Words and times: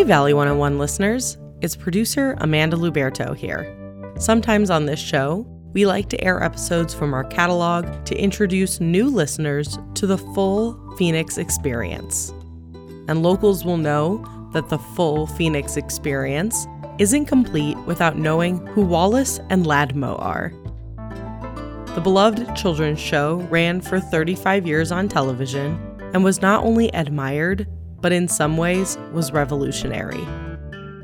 Hey, 0.00 0.06
Valley 0.06 0.32
101 0.32 0.78
listeners. 0.78 1.36
It's 1.60 1.76
producer 1.76 2.34
Amanda 2.38 2.74
Luberto 2.74 3.36
here. 3.36 3.70
Sometimes 4.18 4.70
on 4.70 4.86
this 4.86 4.98
show, 4.98 5.46
we 5.74 5.84
like 5.84 6.08
to 6.08 6.24
air 6.24 6.42
episodes 6.42 6.94
from 6.94 7.12
our 7.12 7.22
catalog 7.22 8.06
to 8.06 8.16
introduce 8.16 8.80
new 8.80 9.10
listeners 9.10 9.78
to 9.96 10.06
the 10.06 10.16
full 10.16 10.96
Phoenix 10.96 11.36
experience. 11.36 12.30
And 13.08 13.22
locals 13.22 13.62
will 13.62 13.76
know 13.76 14.24
that 14.54 14.70
the 14.70 14.78
full 14.78 15.26
Phoenix 15.26 15.76
experience 15.76 16.66
isn't 16.98 17.26
complete 17.26 17.76
without 17.80 18.16
knowing 18.16 18.66
who 18.68 18.80
Wallace 18.80 19.38
and 19.50 19.66
Ladmo 19.66 20.18
are. 20.18 20.50
The 21.94 22.00
beloved 22.00 22.56
children's 22.56 23.00
show 23.00 23.46
ran 23.50 23.82
for 23.82 24.00
35 24.00 24.66
years 24.66 24.92
on 24.92 25.10
television 25.10 25.78
and 26.14 26.24
was 26.24 26.40
not 26.40 26.64
only 26.64 26.88
admired, 26.94 27.68
but 28.00 28.12
in 28.12 28.28
some 28.28 28.56
ways 28.56 28.98
was 29.12 29.32
revolutionary. 29.32 30.26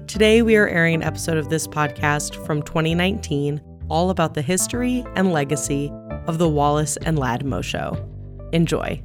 Today, 0.06 0.42
we 0.42 0.56
are 0.56 0.68
airing 0.68 0.94
an 0.94 1.02
episode 1.02 1.36
of 1.36 1.48
this 1.48 1.66
podcast 1.66 2.34
from 2.46 2.62
2019 2.62 3.60
all 3.88 4.10
about 4.10 4.34
the 4.34 4.42
history 4.42 5.04
and 5.14 5.32
legacy 5.32 5.92
of 6.26 6.38
the 6.38 6.48
Wallace 6.48 6.96
and 6.98 7.18
Ladmo 7.18 7.62
show. 7.62 7.96
Enjoy. 8.52 9.02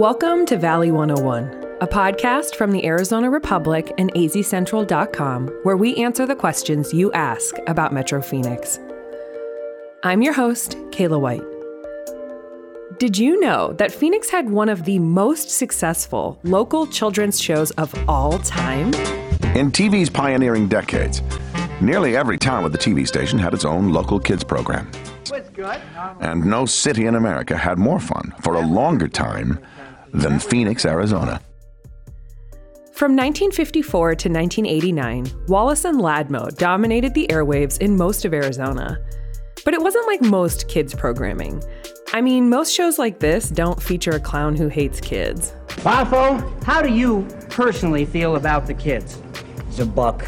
Welcome 0.00 0.46
to 0.46 0.56
Valley 0.56 0.90
101, 0.90 1.76
a 1.82 1.86
podcast 1.86 2.54
from 2.54 2.72
the 2.72 2.86
Arizona 2.86 3.28
Republic 3.28 3.92
and 3.98 4.10
azcentral.com 4.14 5.48
where 5.62 5.76
we 5.76 5.94
answer 5.96 6.24
the 6.24 6.34
questions 6.34 6.94
you 6.94 7.12
ask 7.12 7.54
about 7.66 7.92
Metro 7.92 8.22
Phoenix. 8.22 8.80
I'm 10.02 10.22
your 10.22 10.32
host, 10.32 10.78
Kaila 10.88 11.20
White. 11.20 11.42
Did 12.98 13.18
you 13.18 13.40
know 13.40 13.74
that 13.74 13.92
Phoenix 13.92 14.30
had 14.30 14.48
one 14.48 14.70
of 14.70 14.86
the 14.86 14.98
most 14.98 15.50
successful 15.50 16.38
local 16.44 16.86
children's 16.86 17.38
shows 17.38 17.70
of 17.72 17.94
all 18.08 18.38
time? 18.38 18.94
In 19.54 19.70
TV's 19.70 20.08
pioneering 20.08 20.66
decades, 20.66 21.20
nearly 21.82 22.16
every 22.16 22.38
town 22.38 22.64
with 22.64 22.74
a 22.74 22.78
TV 22.78 23.06
station 23.06 23.38
had 23.38 23.52
its 23.52 23.66
own 23.66 23.92
local 23.92 24.18
kids 24.18 24.44
program. 24.44 24.90
And 26.20 26.46
no 26.46 26.64
city 26.64 27.04
in 27.04 27.16
America 27.16 27.54
had 27.54 27.78
more 27.78 28.00
fun 28.00 28.32
for 28.40 28.54
a 28.54 28.66
longer 28.66 29.06
time 29.06 29.60
than 30.12 30.38
Phoenix, 30.38 30.84
Arizona. 30.84 31.40
From 32.92 33.16
1954 33.16 34.14
to 34.16 34.28
1989, 34.28 35.46
Wallace 35.48 35.86
and 35.86 36.00
Ladmo 36.00 36.54
dominated 36.56 37.14
the 37.14 37.26
airwaves 37.28 37.80
in 37.80 37.96
most 37.96 38.26
of 38.26 38.34
Arizona. 38.34 38.98
But 39.64 39.74
it 39.74 39.80
wasn't 39.80 40.06
like 40.06 40.20
most 40.20 40.68
kids' 40.68 40.94
programming. 40.94 41.62
I 42.12 42.20
mean, 42.20 42.50
most 42.50 42.74
shows 42.74 42.98
like 42.98 43.18
this 43.18 43.48
don't 43.48 43.82
feature 43.82 44.10
a 44.10 44.20
clown 44.20 44.56
who 44.56 44.68
hates 44.68 45.00
kids. 45.00 45.54
Boffo, 45.68 46.62
how 46.64 46.82
do 46.82 46.92
you 46.92 47.26
personally 47.48 48.04
feel 48.04 48.36
about 48.36 48.66
the 48.66 48.74
kids? 48.74 49.22
He's 49.66 49.80
a 49.80 49.86
buck. 49.86 50.26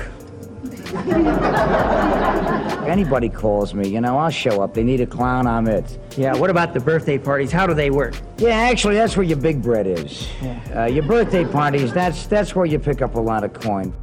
If 0.95 2.83
anybody 2.89 3.29
calls 3.29 3.75
me, 3.75 3.89
you 3.89 4.01
know, 4.01 4.19
I'll 4.19 4.31
show 4.31 4.63
up. 4.63 4.75
They 4.75 4.83
need 4.83 5.01
a 5.01 5.07
clown, 5.07 5.47
I'm 5.47 5.67
it. 5.67 5.99
Yeah, 6.17 6.37
what 6.37 6.51
about 6.51 6.75
the 6.75 6.81
birthday 6.81 7.19
parties? 7.19 7.51
How 7.51 7.67
do 7.67 7.75
they 7.75 7.91
work? 7.91 8.15
Yeah, 8.39 8.51
actually, 8.51 8.95
that's 8.97 9.17
where 9.17 9.25
your 9.25 9.39
big 9.39 9.63
bread 9.63 9.87
is. 9.87 10.29
Uh, 10.75 10.85
your 10.85 11.05
birthday 11.05 11.45
parties, 11.45 11.93
that's, 11.93 12.27
that's 12.27 12.55
where 12.55 12.67
you 12.67 12.79
pick 12.79 13.03
up 13.03 13.15
a 13.15 13.21
lot 13.21 13.45
of 13.45 13.53
coin. 13.53 13.95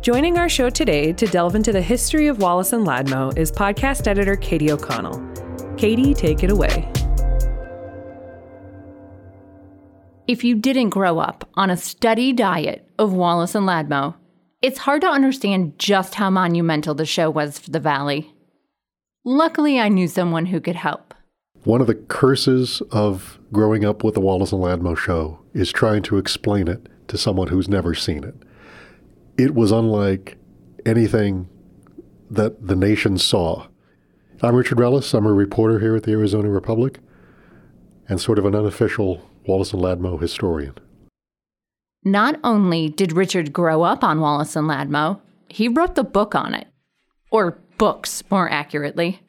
Joining 0.00 0.36
our 0.38 0.48
show 0.48 0.68
today 0.68 1.12
to 1.14 1.26
delve 1.26 1.54
into 1.54 1.72
the 1.72 1.80
history 1.80 2.26
of 2.26 2.38
Wallace 2.38 2.72
and 2.72 2.86
Ladmo 2.86 3.36
is 3.38 3.50
podcast 3.50 4.06
editor 4.06 4.36
Katie 4.36 4.70
O'Connell. 4.70 5.18
Katie, 5.76 6.12
take 6.12 6.42
it 6.42 6.50
away. 6.50 6.88
If 10.26 10.44
you 10.44 10.56
didn't 10.56 10.90
grow 10.90 11.18
up 11.18 11.48
on 11.54 11.70
a 11.70 11.76
steady 11.76 12.32
diet 12.32 12.88
of 12.98 13.12
Wallace 13.12 13.54
and 13.54 13.66
Ladmo, 13.66 14.14
it's 14.64 14.78
hard 14.78 15.02
to 15.02 15.06
understand 15.06 15.78
just 15.78 16.14
how 16.14 16.30
monumental 16.30 16.94
the 16.94 17.04
show 17.04 17.28
was 17.28 17.58
for 17.58 17.70
the 17.70 17.78
Valley. 17.78 18.32
Luckily, 19.22 19.78
I 19.78 19.90
knew 19.90 20.08
someone 20.08 20.46
who 20.46 20.58
could 20.58 20.76
help. 20.76 21.12
One 21.64 21.82
of 21.82 21.86
the 21.86 21.94
curses 21.94 22.80
of 22.90 23.38
growing 23.52 23.84
up 23.84 24.02
with 24.02 24.14
the 24.14 24.22
Wallace 24.22 24.52
and 24.52 24.62
Ladmo 24.62 24.96
show 24.96 25.38
is 25.52 25.70
trying 25.70 26.02
to 26.04 26.16
explain 26.16 26.66
it 26.66 26.88
to 27.08 27.18
someone 27.18 27.48
who's 27.48 27.68
never 27.68 27.94
seen 27.94 28.24
it. 28.24 28.36
It 29.36 29.54
was 29.54 29.70
unlike 29.70 30.38
anything 30.86 31.46
that 32.30 32.66
the 32.66 32.76
nation 32.76 33.18
saw. 33.18 33.66
I'm 34.40 34.54
Richard 34.54 34.78
Ruelas. 34.78 35.12
I'm 35.12 35.26
a 35.26 35.32
reporter 35.34 35.78
here 35.78 35.94
at 35.94 36.04
the 36.04 36.12
Arizona 36.12 36.48
Republic 36.48 37.00
and 38.08 38.18
sort 38.18 38.38
of 38.38 38.46
an 38.46 38.54
unofficial 38.54 39.28
Wallace 39.46 39.74
and 39.74 39.82
Ladmo 39.82 40.18
historian. 40.18 40.78
Not 42.04 42.38
only 42.44 42.90
did 42.90 43.12
Richard 43.12 43.52
grow 43.52 43.82
up 43.82 44.04
on 44.04 44.20
Wallace 44.20 44.56
and 44.56 44.68
Ladmo, 44.68 45.20
he 45.48 45.68
wrote 45.68 45.94
the 45.94 46.04
book 46.04 46.34
on 46.34 46.54
it. 46.54 46.66
Or 47.30 47.62
books, 47.78 48.22
more 48.30 48.50
accurately. 48.50 49.20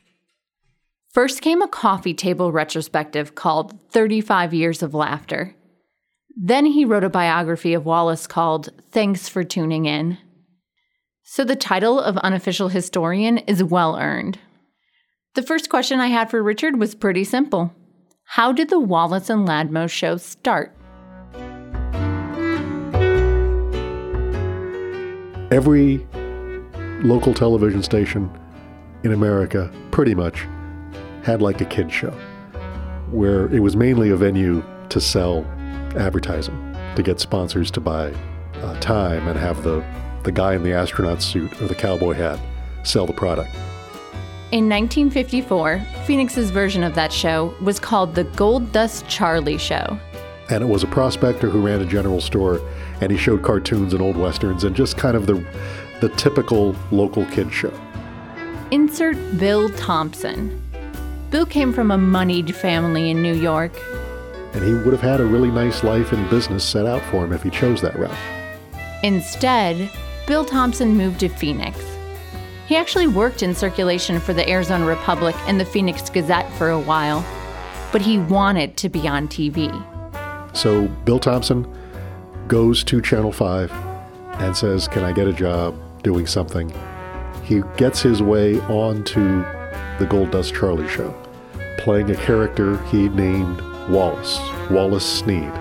First 1.13 1.41
came 1.41 1.61
a 1.61 1.67
coffee 1.69 2.13
table 2.13 2.51
retrospective 2.51 3.35
called 3.35 3.79
35 3.91 4.53
Years 4.53 4.83
of 4.83 4.93
Laughter. 4.93 5.55
Then 6.35 6.65
he 6.65 6.83
wrote 6.83 7.05
a 7.05 7.09
biography 7.09 7.73
of 7.73 7.85
Wallace 7.85 8.27
called 8.27 8.69
Thanks 8.91 9.29
for 9.29 9.45
Tuning 9.45 9.85
In. 9.85 10.17
So 11.23 11.45
the 11.45 11.55
title 11.55 11.97
of 11.99 12.17
unofficial 12.17 12.67
historian 12.67 13.37
is 13.37 13.63
well 13.63 13.95
earned. 13.97 14.37
The 15.35 15.43
first 15.43 15.69
question 15.69 16.01
I 16.01 16.07
had 16.07 16.29
for 16.29 16.43
Richard 16.43 16.77
was 16.77 16.93
pretty 16.93 17.23
simple 17.23 17.73
How 18.25 18.51
did 18.51 18.69
the 18.69 18.79
Wallace 18.81 19.29
and 19.29 19.47
Ladmo 19.47 19.89
show 19.89 20.17
start? 20.17 20.75
Every 25.55 26.05
local 27.01 27.33
television 27.33 27.81
station 27.81 28.29
in 29.05 29.13
America 29.13 29.71
pretty 29.89 30.13
much 30.13 30.45
had 31.23 31.41
like 31.41 31.61
a 31.61 31.65
kid 31.65 31.89
show 31.89 32.11
where 33.09 33.47
it 33.55 33.61
was 33.61 33.77
mainly 33.77 34.09
a 34.09 34.17
venue 34.17 34.61
to 34.89 34.99
sell 34.99 35.45
advertising, 35.95 36.75
to 36.97 37.01
get 37.01 37.21
sponsors 37.21 37.71
to 37.71 37.79
buy 37.79 38.13
uh, 38.55 38.77
time 38.81 39.29
and 39.29 39.39
have 39.39 39.63
the, 39.63 39.81
the 40.23 40.31
guy 40.33 40.55
in 40.55 40.63
the 40.63 40.73
astronaut 40.73 41.21
suit 41.21 41.49
or 41.61 41.69
the 41.69 41.75
cowboy 41.75 42.11
hat 42.11 42.37
sell 42.83 43.05
the 43.05 43.13
product. 43.13 43.55
In 44.51 44.67
1954, 44.67 45.81
Phoenix's 46.03 46.51
version 46.51 46.83
of 46.83 46.95
that 46.95 47.13
show 47.13 47.55
was 47.61 47.79
called 47.79 48.13
The 48.13 48.25
Gold 48.25 48.73
Dust 48.73 49.07
Charlie 49.07 49.57
Show. 49.57 49.97
And 50.49 50.63
it 50.63 50.67
was 50.67 50.83
a 50.83 50.87
prospector 50.87 51.49
who 51.49 51.59
ran 51.59 51.81
a 51.81 51.85
general 51.85 52.21
store 52.21 52.61
and 53.01 53.11
he 53.11 53.17
showed 53.17 53.41
cartoons 53.43 53.93
and 53.93 54.01
old 54.01 54.15
westerns 54.15 54.63
and 54.63 54.75
just 54.75 54.97
kind 54.97 55.17
of 55.17 55.25
the, 55.25 55.43
the 56.01 56.09
typical 56.09 56.75
local 56.91 57.25
kid 57.27 57.51
show. 57.51 57.73
Insert 58.71 59.17
Bill 59.37 59.69
Thompson. 59.69 60.61
Bill 61.31 61.45
came 61.45 61.73
from 61.73 61.91
a 61.91 61.97
moneyed 61.97 62.55
family 62.55 63.09
in 63.09 63.21
New 63.21 63.33
York. 63.33 63.73
And 64.53 64.63
he 64.63 64.73
would 64.73 64.93
have 64.93 65.01
had 65.01 65.19
a 65.19 65.25
really 65.25 65.51
nice 65.51 65.83
life 65.83 66.11
and 66.11 66.29
business 66.29 66.63
set 66.63 66.85
out 66.85 67.01
for 67.05 67.25
him 67.25 67.33
if 67.33 67.43
he 67.43 67.49
chose 67.49 67.81
that 67.81 67.97
route. 67.97 68.15
Instead, 69.03 69.89
Bill 70.27 70.45
Thompson 70.45 70.95
moved 70.95 71.19
to 71.19 71.29
Phoenix. 71.29 71.79
He 72.67 72.75
actually 72.75 73.07
worked 73.07 73.43
in 73.43 73.53
circulation 73.53 74.19
for 74.19 74.33
the 74.33 74.47
Arizona 74.49 74.85
Republic 74.85 75.35
and 75.47 75.59
the 75.59 75.65
Phoenix 75.65 76.09
Gazette 76.09 76.51
for 76.53 76.69
a 76.69 76.79
while, 76.79 77.23
but 77.91 78.01
he 78.01 78.17
wanted 78.17 78.77
to 78.77 78.89
be 78.89 79.07
on 79.07 79.27
TV. 79.27 79.69
So 80.55 80.87
Bill 81.05 81.19
Thompson 81.19 81.67
goes 82.47 82.83
to 82.85 83.01
Channel 83.01 83.31
5 83.31 83.71
and 84.39 84.55
says, 84.55 84.87
Can 84.87 85.03
I 85.03 85.11
get 85.11 85.27
a 85.27 85.33
job 85.33 85.75
doing 86.01 86.25
something? 86.25 86.73
he 87.45 87.61
gets 87.77 88.01
his 88.01 88.23
way 88.23 88.59
onto 88.61 89.43
the 89.99 90.07
Gold 90.09 90.31
Dust 90.31 90.53
Charlie 90.53 90.87
show, 90.89 91.15
playing 91.77 92.09
a 92.09 92.15
character 92.15 92.81
he 92.85 93.07
named 93.09 93.61
Wallace, 93.87 94.39
Wallace 94.71 95.05
Sneed. 95.05 95.53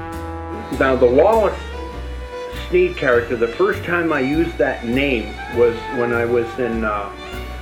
Now, 0.80 0.96
the 0.96 1.06
Wallace 1.06 1.58
Sneed 2.68 2.96
character, 2.96 3.36
the 3.36 3.48
first 3.48 3.84
time 3.84 4.12
I 4.12 4.20
used 4.20 4.56
that 4.56 4.86
name 4.86 5.34
was 5.56 5.76
when 5.98 6.12
I 6.14 6.24
was 6.24 6.46
in 6.58 6.84
uh, 6.84 7.10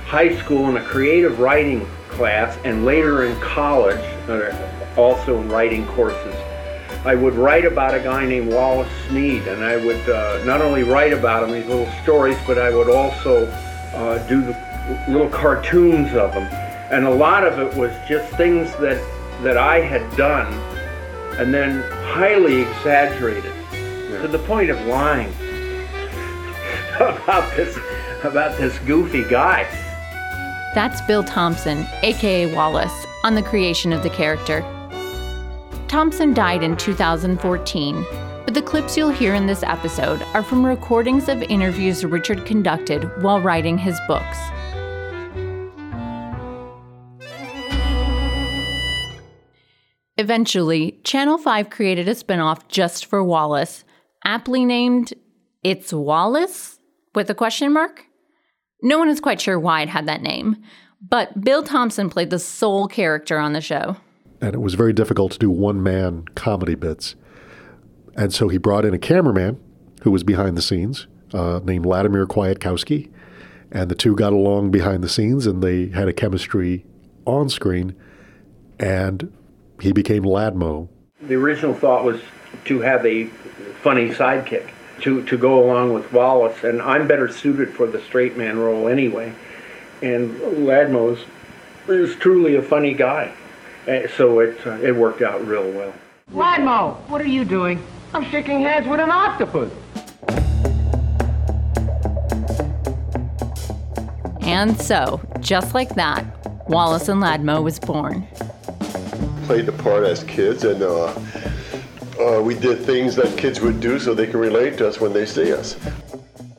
high 0.05 0.37
school 0.37 0.69
in 0.69 0.77
a 0.77 0.83
creative 0.85 1.39
writing 1.39 1.85
class 2.07 2.57
and 2.63 2.85
later 2.85 3.25
in 3.25 3.37
college, 3.41 3.99
uh, 4.29 4.55
also 4.95 5.41
in 5.41 5.49
writing 5.49 5.85
courses. 5.87 6.32
I 7.05 7.15
would 7.15 7.33
write 7.33 7.65
about 7.65 7.93
a 7.93 7.99
guy 7.99 8.25
named 8.25 8.53
Wallace 8.53 8.91
Sneed, 9.09 9.47
and 9.47 9.63
I 9.63 9.75
would 9.75 10.09
uh, 10.09 10.43
not 10.45 10.61
only 10.61 10.83
write 10.83 11.11
about 11.11 11.43
him, 11.43 11.53
these 11.53 11.65
little 11.65 11.91
stories, 12.01 12.37
but 12.47 12.57
I 12.57 12.73
would 12.73 12.89
also 12.89 13.45
uh, 13.93 14.25
do 14.27 14.41
the 14.41 15.03
little 15.09 15.27
cartoons 15.27 16.13
of 16.15 16.33
him. 16.33 16.43
And 16.91 17.05
a 17.05 17.13
lot 17.13 17.45
of 17.45 17.59
it 17.59 17.75
was 17.77 17.91
just 18.07 18.33
things 18.35 18.71
that, 18.77 19.03
that 19.41 19.57
I 19.57 19.81
had 19.81 20.15
done 20.15 20.53
and 21.39 21.53
then 21.53 21.81
highly 22.13 22.61
exaggerated 22.61 23.51
yeah. 23.73 24.21
to 24.21 24.27
the 24.27 24.39
point 24.39 24.69
of 24.69 24.79
lying 24.85 25.33
about 26.95 27.55
this 27.55 27.77
about 28.23 28.57
this 28.57 28.77
goofy 28.79 29.23
guy. 29.25 29.63
That's 30.73 31.01
Bill 31.01 31.23
Thompson, 31.23 31.85
aka 32.01 32.53
Wallace, 32.53 33.05
on 33.23 33.35
the 33.35 33.43
creation 33.43 33.91
of 33.91 34.03
the 34.03 34.09
character. 34.09 34.61
Thompson 35.93 36.33
died 36.33 36.63
in 36.63 36.75
2014, 36.75 38.03
but 38.45 38.55
the 38.55 38.63
clips 38.63 38.97
you'll 38.97 39.11
hear 39.11 39.35
in 39.35 39.45
this 39.45 39.61
episode 39.61 40.23
are 40.33 40.41
from 40.41 40.65
recordings 40.65 41.29
of 41.29 41.43
interviews 41.43 42.03
Richard 42.03 42.47
conducted 42.47 43.03
while 43.21 43.39
writing 43.39 43.77
his 43.77 43.99
books. 44.07 44.39
Eventually, 50.17 50.99
Channel 51.03 51.37
5 51.37 51.69
created 51.69 52.07
a 52.07 52.15
spinoff 52.15 52.67
just 52.67 53.05
for 53.05 53.23
Wallace, 53.23 53.83
aptly 54.25 54.65
named 54.65 55.13
It's 55.61 55.93
Wallace? 55.93 56.79
with 57.13 57.29
a 57.29 57.35
question 57.35 57.71
mark. 57.71 58.07
No 58.81 58.97
one 58.97 59.09
is 59.09 59.19
quite 59.19 59.39
sure 59.39 59.59
why 59.59 59.83
it 59.83 59.89
had 59.89 60.07
that 60.07 60.23
name, 60.23 60.57
but 61.07 61.39
Bill 61.39 61.61
Thompson 61.61 62.09
played 62.09 62.31
the 62.31 62.39
sole 62.39 62.87
character 62.87 63.37
on 63.37 63.53
the 63.53 63.61
show. 63.61 63.97
And 64.43 64.53
it 64.53 64.59
was 64.59 64.73
very 64.73 64.91
difficult 64.91 65.31
to 65.31 65.39
do 65.39 65.49
one 65.49 65.81
man 65.81 66.25
comedy 66.35 66.75
bits. 66.75 67.15
And 68.17 68.33
so 68.33 68.49
he 68.49 68.57
brought 68.57 68.83
in 68.83 68.93
a 68.93 68.99
cameraman 68.99 69.57
who 70.01 70.11
was 70.11 70.25
behind 70.25 70.57
the 70.57 70.61
scenes 70.61 71.07
uh, 71.33 71.61
named 71.63 71.85
Ladimir 71.85 72.27
Kwiatkowski. 72.27 73.09
And 73.71 73.89
the 73.89 73.95
two 73.95 74.17
got 74.17 74.33
along 74.33 74.69
behind 74.69 75.01
the 75.01 75.07
scenes 75.07 75.47
and 75.47 75.63
they 75.63 75.87
had 75.87 76.09
a 76.09 76.13
chemistry 76.13 76.85
on 77.23 77.47
screen. 77.47 77.95
And 78.81 79.31
he 79.79 79.93
became 79.93 80.23
Ladmo. 80.23 80.89
The 81.21 81.35
original 81.35 81.73
thought 81.73 82.03
was 82.03 82.19
to 82.65 82.81
have 82.81 83.05
a 83.05 83.27
funny 83.81 84.09
sidekick 84.09 84.71
to, 85.03 85.23
to 85.23 85.37
go 85.37 85.63
along 85.63 85.93
with 85.93 86.11
Wallace, 86.11 86.65
and 86.65 86.81
I'm 86.81 87.07
better 87.07 87.29
suited 87.29 87.69
for 87.69 87.87
the 87.87 88.01
straight 88.01 88.35
man 88.35 88.59
role 88.59 88.89
anyway. 88.89 89.33
And 90.01 90.37
Ladmo 90.37 91.13
is, 91.13 91.25
is 91.87 92.15
truly 92.17 92.55
a 92.55 92.61
funny 92.61 92.93
guy, 92.93 93.33
so 94.15 94.39
it, 94.39 94.57
uh, 94.65 94.71
it 94.81 94.95
worked 94.95 95.21
out 95.21 95.45
real 95.45 95.69
well. 95.71 95.93
Ladmo, 96.31 96.95
what 97.09 97.21
are 97.21 97.27
you 97.27 97.45
doing? 97.45 97.81
I'm 98.13 98.25
shaking 98.25 98.61
hands 98.61 98.87
with 98.87 98.99
an 98.99 99.09
octopus. 99.09 99.71
And 104.41 104.79
so, 104.79 105.21
just 105.39 105.73
like 105.73 105.95
that, 105.95 106.25
Wallace 106.67 107.07
and 107.09 107.21
Ladmo 107.21 107.63
was 107.63 107.79
born 107.79 108.27
played 109.43 109.65
the 109.65 109.71
part 109.71 110.05
as 110.05 110.23
kids, 110.23 110.63
and 110.63 110.81
uh, 110.81 111.13
uh, 112.19 112.41
we 112.41 112.55
did 112.55 112.79
things 112.79 113.15
that 113.15 113.37
kids 113.37 113.59
would 113.59 113.79
do 113.79 113.99
so 113.99 114.13
they 114.13 114.25
can 114.25 114.39
relate 114.39 114.77
to 114.77 114.87
us 114.87 114.99
when 114.99 115.11
they 115.11 115.25
see 115.25 115.53
us. 115.53 115.77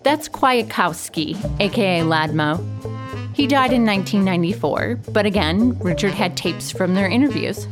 That's 0.03 0.29
Kwiatkowski, 0.29 1.61
aka 1.61 2.00
Ladmo. 2.00 2.94
He 3.35 3.49
died 3.49 3.73
in 3.73 3.85
1994, 3.85 5.01
but 5.11 5.27
again, 5.27 5.77
Richard 5.81 6.13
had 6.13 6.37
tapes 6.37 6.71
from 6.71 6.95
their 6.95 7.09
interviews. 7.09 7.67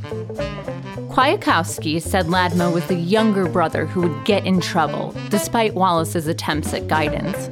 Kwiatkowski 1.12 2.02
said 2.02 2.26
Ladmo 2.26 2.72
was 2.72 2.84
the 2.86 2.96
younger 2.96 3.48
brother 3.48 3.86
who 3.86 4.00
would 4.00 4.24
get 4.24 4.44
in 4.44 4.60
trouble, 4.60 5.14
despite 5.28 5.74
Wallace's 5.74 6.26
attempts 6.26 6.74
at 6.74 6.88
guidance. 6.88 7.46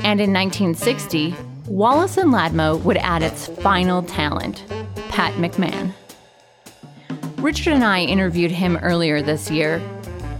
And 0.00 0.20
in 0.20 0.32
1960, 0.32 1.36
Wallace 1.66 2.16
and 2.16 2.32
Ladmo 2.32 2.82
would 2.82 2.96
add 2.96 3.22
its 3.22 3.46
final 3.46 4.02
talent, 4.02 4.64
Pat 5.08 5.34
McMahon. 5.34 5.92
Richard 7.38 7.74
and 7.74 7.84
I 7.84 8.00
interviewed 8.00 8.50
him 8.50 8.76
earlier 8.78 9.22
this 9.22 9.50
year. 9.50 9.80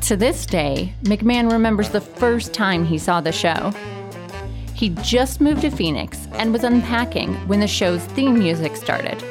To 0.02 0.16
this 0.16 0.44
day, 0.44 0.92
McMahon 1.04 1.52
remembers 1.52 1.90
the 1.90 2.00
first 2.00 2.52
time 2.52 2.84
he 2.84 2.98
saw 2.98 3.20
the 3.20 3.32
show. 3.32 3.72
He 4.74 4.88
just 5.02 5.40
moved 5.40 5.60
to 5.62 5.70
Phoenix 5.70 6.26
and 6.32 6.52
was 6.52 6.64
unpacking 6.64 7.34
when 7.46 7.60
the 7.60 7.68
show's 7.68 8.02
theme 8.06 8.36
music 8.36 8.74
started. 8.74 9.22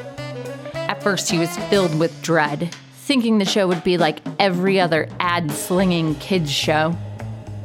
At 0.72 1.02
first, 1.02 1.30
he 1.30 1.38
was 1.38 1.54
filled 1.68 1.96
with 1.98 2.20
dread, 2.22 2.74
thinking 2.92 3.36
the 3.36 3.44
show 3.44 3.68
would 3.68 3.84
be 3.84 3.98
like 3.98 4.20
every 4.38 4.80
other 4.80 5.06
ad 5.20 5.50
slinging 5.50 6.14
kids 6.14 6.50
show. 6.50 6.96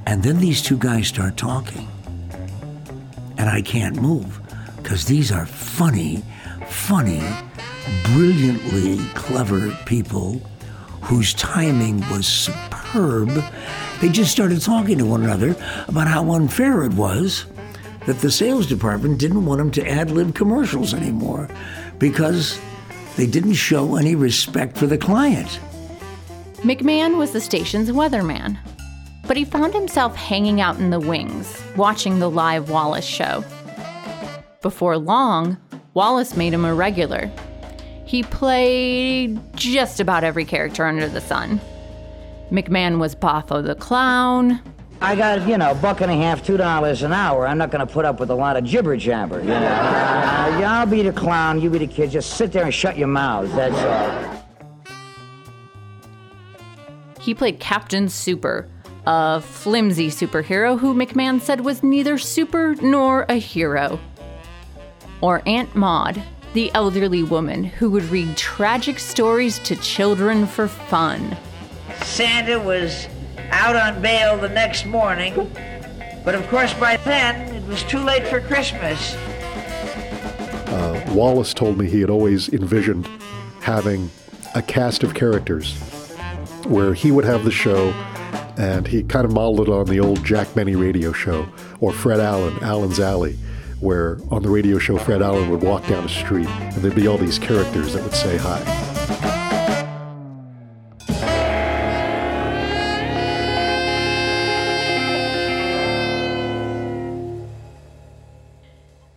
And 0.06 0.22
then 0.22 0.40
these 0.40 0.62
two 0.62 0.78
guys 0.78 1.08
start 1.08 1.38
talking. 1.38 1.88
And 3.38 3.50
I 3.50 3.62
can't 3.62 3.96
move 4.02 4.42
because 4.76 5.06
these 5.06 5.32
are 5.32 5.46
funny, 5.46 6.22
funny, 6.68 7.24
brilliantly 8.04 8.98
clever 9.14 9.72
people 9.86 10.42
whose 11.02 11.34
timing 11.34 12.02
was 12.10 12.28
superb. 12.28 13.30
They 14.02 14.10
just 14.10 14.32
started 14.32 14.62
talking 14.62 14.98
to 14.98 15.06
one 15.06 15.24
another 15.24 15.52
about 15.88 16.08
how 16.08 16.30
unfair 16.32 16.84
it 16.84 16.94
was 16.94 17.46
that 18.10 18.20
the 18.22 18.32
sales 18.32 18.66
department 18.66 19.20
didn't 19.20 19.46
want 19.46 19.60
them 19.60 19.70
to 19.70 19.88
ad 19.88 20.10
lib 20.10 20.34
commercials 20.34 20.96
anymore 20.96 21.48
because 22.00 22.60
they 23.16 23.28
didn't 23.28 23.54
show 23.54 23.98
any 23.98 24.16
respect 24.16 24.76
for 24.76 24.88
the 24.88 24.98
client. 24.98 25.60
McMahon 26.64 27.20
was 27.20 27.32
the 27.32 27.40
station's 27.40 27.92
weatherman, 27.92 28.58
but 29.28 29.38
he 29.38 29.46
found 29.46 29.76
himself 29.76 30.16
hanging 30.16 30.60
out 30.60 30.80
in 30.80 30.90
the 30.90 31.00
wings, 31.00 31.62
watching 31.76 32.18
the 32.18 32.32
live 32.32 32.72
Wallace 32.72 33.06
show. 33.06 33.44
Before 34.64 34.98
long, 34.98 35.58
Wallace 35.94 36.36
made 36.36 36.54
him 36.54 36.66
a 36.66 36.74
regular 36.74 37.32
he 38.10 38.24
played 38.24 39.40
just 39.56 40.00
about 40.00 40.24
every 40.24 40.44
character 40.44 40.84
under 40.84 41.08
the 41.08 41.22
sun. 41.22 41.62
McMahon 42.50 42.98
was 42.98 43.14
Boffo 43.14 43.64
the 43.64 43.76
Clown. 43.76 44.60
I 45.02 45.16
got, 45.16 45.48
you 45.48 45.58
know, 45.58 45.74
buck 45.76 46.02
and 46.02 46.12
a 46.12 46.16
half, 46.16 46.44
two 46.46 46.58
dollars 46.58 47.04
an 47.04 47.14
hour. 47.14 47.48
I'm 47.48 47.58
not 47.58 47.72
going 47.72 47.86
to 47.86 47.92
put 47.92 48.04
up 48.04 48.20
with 48.20 48.30
a 48.30 48.36
lot 48.36 48.58
of 48.58 48.66
jibber 48.66 48.98
jabber, 48.98 49.40
you 49.40 49.48
know. 49.48 49.56
Uh, 49.56 50.62
I'll 50.66 50.86
be 50.86 51.04
the 51.04 51.14
clown, 51.14 51.62
you 51.62 51.70
be 51.70 51.78
the 51.80 51.88
kid. 51.88 52.12
Just 52.12 52.36
sit 52.36 52.52
there 52.52 52.66
and 52.66 52.74
shut 52.74 52.98
your 52.98 53.08
mouths, 53.08 53.54
that's 53.54 53.76
all. 53.76 54.46
He 57.20 57.34
played 57.34 57.60
Captain 57.60 58.10
Super, 58.10 58.68
a 59.06 59.40
flimsy 59.40 60.10
superhero 60.10 60.78
who 60.78 60.94
McMahon 60.94 61.40
said 61.40 61.62
was 61.62 61.82
neither 61.82 62.18
super 62.18 62.76
nor 62.82 63.26
a 63.30 63.36
hero. 63.36 64.00
Or 65.22 65.42
Aunt 65.46 65.74
Maud, 65.76 66.22
the 66.54 66.72
elderly 66.74 67.24
woman 67.24 67.64
who 67.64 67.90
would 67.92 68.04
read 68.06 68.36
tragic 68.36 69.00
stories 69.00 69.60
to 69.60 69.76
children 69.78 70.46
for 70.46 70.68
fun. 70.68 71.38
Santa 72.02 72.60
was 72.60 73.08
out 73.52 73.76
on 73.76 74.02
bail 74.02 74.38
the 74.38 74.50
next 74.50 74.86
morning, 74.86 75.34
but 76.24 76.36
of 76.36 76.48
course 76.50 76.74
by 76.74 76.98
then 76.98 77.56
it 77.56 77.68
was 77.68 77.84
too 77.84 78.00
late 78.00 78.28
for 78.28 78.40
Christmas. 78.40 79.16
Uh, 80.68 81.04
Wallace 81.14 81.54
told 81.54 81.78
me 81.78 81.90
he 81.90 82.02
had 82.02 82.10
always 82.10 82.50
envisioned 82.50 83.08
having 83.62 84.10
a 84.56 84.62
cast 84.62 85.04
of 85.04 85.14
characters 85.14 85.78
where 86.66 86.94
he 86.94 87.12
would 87.12 87.26
have 87.26 87.44
the 87.44 87.52
show 87.52 87.90
and 88.58 88.88
he 88.88 89.04
kind 89.04 89.26
of 89.26 89.32
modeled 89.32 89.68
it 89.68 89.72
on 89.72 89.86
the 89.86 90.00
old 90.00 90.24
Jack 90.24 90.54
Benny 90.54 90.76
radio 90.76 91.12
show 91.12 91.48
or 91.80 91.94
Fred 91.94 92.20
Allen, 92.20 92.62
Allen's 92.62 93.00
Alley 93.00 93.38
where 93.80 94.20
on 94.30 94.44
the 94.44 94.50
radio 94.50 94.78
show 94.78 94.98
Fred 94.98 95.22
Allen 95.22 95.50
would 95.50 95.64
walk 95.64 95.86
down 95.88 96.04
a 96.04 96.10
street 96.10 96.48
and 96.48 96.76
there'd 96.76 96.96
be 96.96 97.08
all 97.08 97.18
these 97.18 97.40
characters 97.40 97.94
that 97.94 98.04
would 98.04 98.14
say 98.14 98.38
hi. 98.38 98.89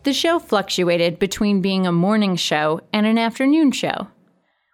The 0.05 0.13
show 0.13 0.41
fluctuated 0.41 1.21
between 1.21 1.61
being 1.61 1.87
a 1.87 1.93
morning 1.93 2.35
show 2.35 2.81
and 2.93 3.07
an 3.07 3.19
afternoon 3.19 3.71
show. 3.71 4.09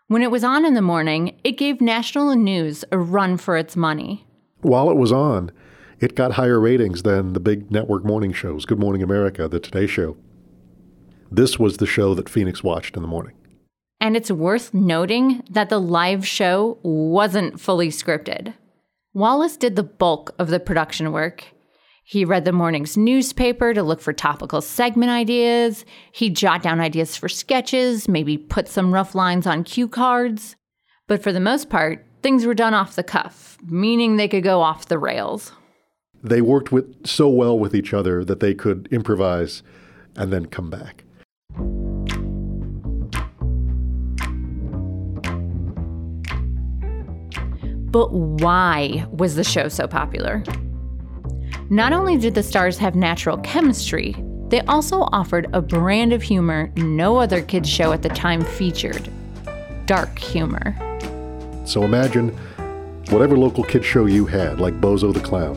When 0.06 0.22
it 0.22 0.30
was 0.30 0.42
on 0.42 0.64
in 0.64 0.72
the 0.72 0.80
morning, 0.80 1.38
it 1.44 1.58
gave 1.58 1.82
national 1.82 2.34
news 2.34 2.82
a 2.90 2.98
run 2.98 3.36
for 3.36 3.58
its 3.58 3.76
money. 3.76 4.26
While 4.62 4.90
it 4.90 4.96
was 4.96 5.12
on, 5.12 5.52
It 6.00 6.14
got 6.14 6.32
higher 6.32 6.60
ratings 6.60 7.02
than 7.02 7.32
the 7.32 7.40
big 7.40 7.72
network 7.72 8.04
morning 8.04 8.32
shows, 8.32 8.64
Good 8.64 8.78
Morning 8.78 9.02
America, 9.02 9.48
The 9.48 9.58
Today 9.58 9.88
Show. 9.88 10.16
This 11.28 11.58
was 11.58 11.78
the 11.78 11.86
show 11.86 12.14
that 12.14 12.28
Phoenix 12.28 12.62
watched 12.62 12.94
in 12.94 13.02
the 13.02 13.08
morning. 13.08 13.34
And 14.00 14.16
it's 14.16 14.30
worth 14.30 14.72
noting 14.72 15.42
that 15.50 15.70
the 15.70 15.80
live 15.80 16.24
show 16.24 16.78
wasn't 16.82 17.60
fully 17.60 17.88
scripted. 17.88 18.54
Wallace 19.12 19.56
did 19.56 19.74
the 19.74 19.82
bulk 19.82 20.36
of 20.38 20.50
the 20.50 20.60
production 20.60 21.10
work. 21.10 21.46
He 22.10 22.24
read 22.24 22.46
the 22.46 22.52
morning's 22.52 22.96
newspaper 22.96 23.74
to 23.74 23.82
look 23.82 24.00
for 24.00 24.14
topical 24.14 24.62
segment 24.62 25.10
ideas. 25.10 25.84
He'd 26.12 26.34
jot 26.34 26.62
down 26.62 26.80
ideas 26.80 27.18
for 27.18 27.28
sketches, 27.28 28.08
maybe 28.08 28.38
put 28.38 28.66
some 28.66 28.94
rough 28.94 29.14
lines 29.14 29.46
on 29.46 29.62
cue 29.62 29.86
cards. 29.88 30.56
But 31.06 31.22
for 31.22 31.32
the 31.32 31.38
most 31.38 31.68
part, 31.68 32.06
things 32.22 32.46
were 32.46 32.54
done 32.54 32.72
off 32.72 32.96
the 32.96 33.02
cuff, 33.02 33.58
meaning 33.66 34.16
they 34.16 34.26
could 34.26 34.42
go 34.42 34.62
off 34.62 34.88
the 34.88 34.96
rails. 34.98 35.52
They 36.22 36.40
worked 36.40 36.72
with 36.72 37.06
so 37.06 37.28
well 37.28 37.58
with 37.58 37.74
each 37.74 37.92
other 37.92 38.24
that 38.24 38.40
they 38.40 38.54
could 38.54 38.88
improvise 38.90 39.62
and 40.16 40.32
then 40.32 40.46
come 40.46 40.70
back. 40.70 41.04
But 47.90 48.14
why 48.14 49.06
was 49.10 49.34
the 49.34 49.44
show 49.44 49.68
so 49.68 49.86
popular? 49.86 50.42
Not 51.70 51.92
only 51.92 52.16
did 52.16 52.34
the 52.34 52.42
stars 52.42 52.78
have 52.78 52.94
natural 52.94 53.38
chemistry, 53.38 54.16
they 54.48 54.60
also 54.62 55.08
offered 55.12 55.48
a 55.52 55.60
brand 55.60 56.12
of 56.12 56.22
humor 56.22 56.72
no 56.76 57.18
other 57.18 57.42
kids' 57.42 57.68
show 57.68 57.92
at 57.92 58.02
the 58.02 58.08
time 58.08 58.42
featured 58.42 59.10
dark 59.86 60.18
humor. 60.18 60.76
So 61.66 61.82
imagine 61.82 62.28
whatever 63.08 63.36
local 63.36 63.64
kids' 63.64 63.86
show 63.86 64.06
you 64.06 64.26
had, 64.26 64.60
like 64.60 64.80
Bozo 64.80 65.12
the 65.12 65.20
Clown, 65.20 65.56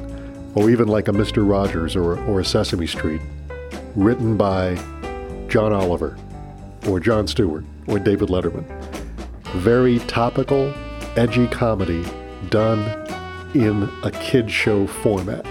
or 0.55 0.69
even 0.69 0.87
like 0.87 1.07
a 1.07 1.11
Mr. 1.11 1.47
Rogers 1.47 1.95
or, 1.95 2.17
or 2.25 2.39
a 2.39 2.45
Sesame 2.45 2.87
Street, 2.87 3.21
written 3.95 4.37
by 4.37 4.75
John 5.47 5.73
Oliver, 5.73 6.17
or 6.87 6.99
Jon 6.99 7.27
Stewart, 7.27 7.63
or 7.87 7.99
David 7.99 8.29
Letterman. 8.29 8.65
Very 9.55 9.99
topical, 9.99 10.73
edgy 11.17 11.47
comedy 11.47 12.05
done 12.49 12.79
in 13.53 13.89
a 14.03 14.11
kid 14.11 14.49
show 14.49 14.87
format. 14.87 15.45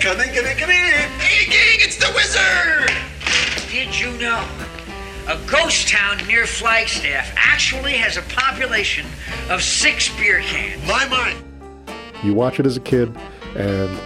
Come 0.00 0.20
in, 0.20 0.28
come 0.28 0.46
in, 0.46 0.56
come 0.56 0.70
in, 0.70 0.76
come 0.76 0.94
in. 0.94 1.10
Hey, 1.18 1.44
gang, 1.46 1.78
it's 1.80 1.96
the 1.96 2.12
wizard. 2.14 2.88
Did 3.68 3.98
you 3.98 4.12
know 4.20 4.46
a 5.26 5.36
ghost 5.50 5.88
town 5.88 6.24
near 6.28 6.46
Flagstaff 6.46 7.32
actually 7.34 7.94
has 7.94 8.16
a 8.16 8.22
population 8.22 9.04
of 9.50 9.60
six 9.60 10.08
beer 10.16 10.38
cans? 10.38 10.86
My 10.86 11.08
mind. 11.08 11.42
You 12.22 12.32
watch 12.32 12.60
it 12.60 12.66
as 12.66 12.76
a 12.76 12.80
kid, 12.80 13.12
and 13.56 13.98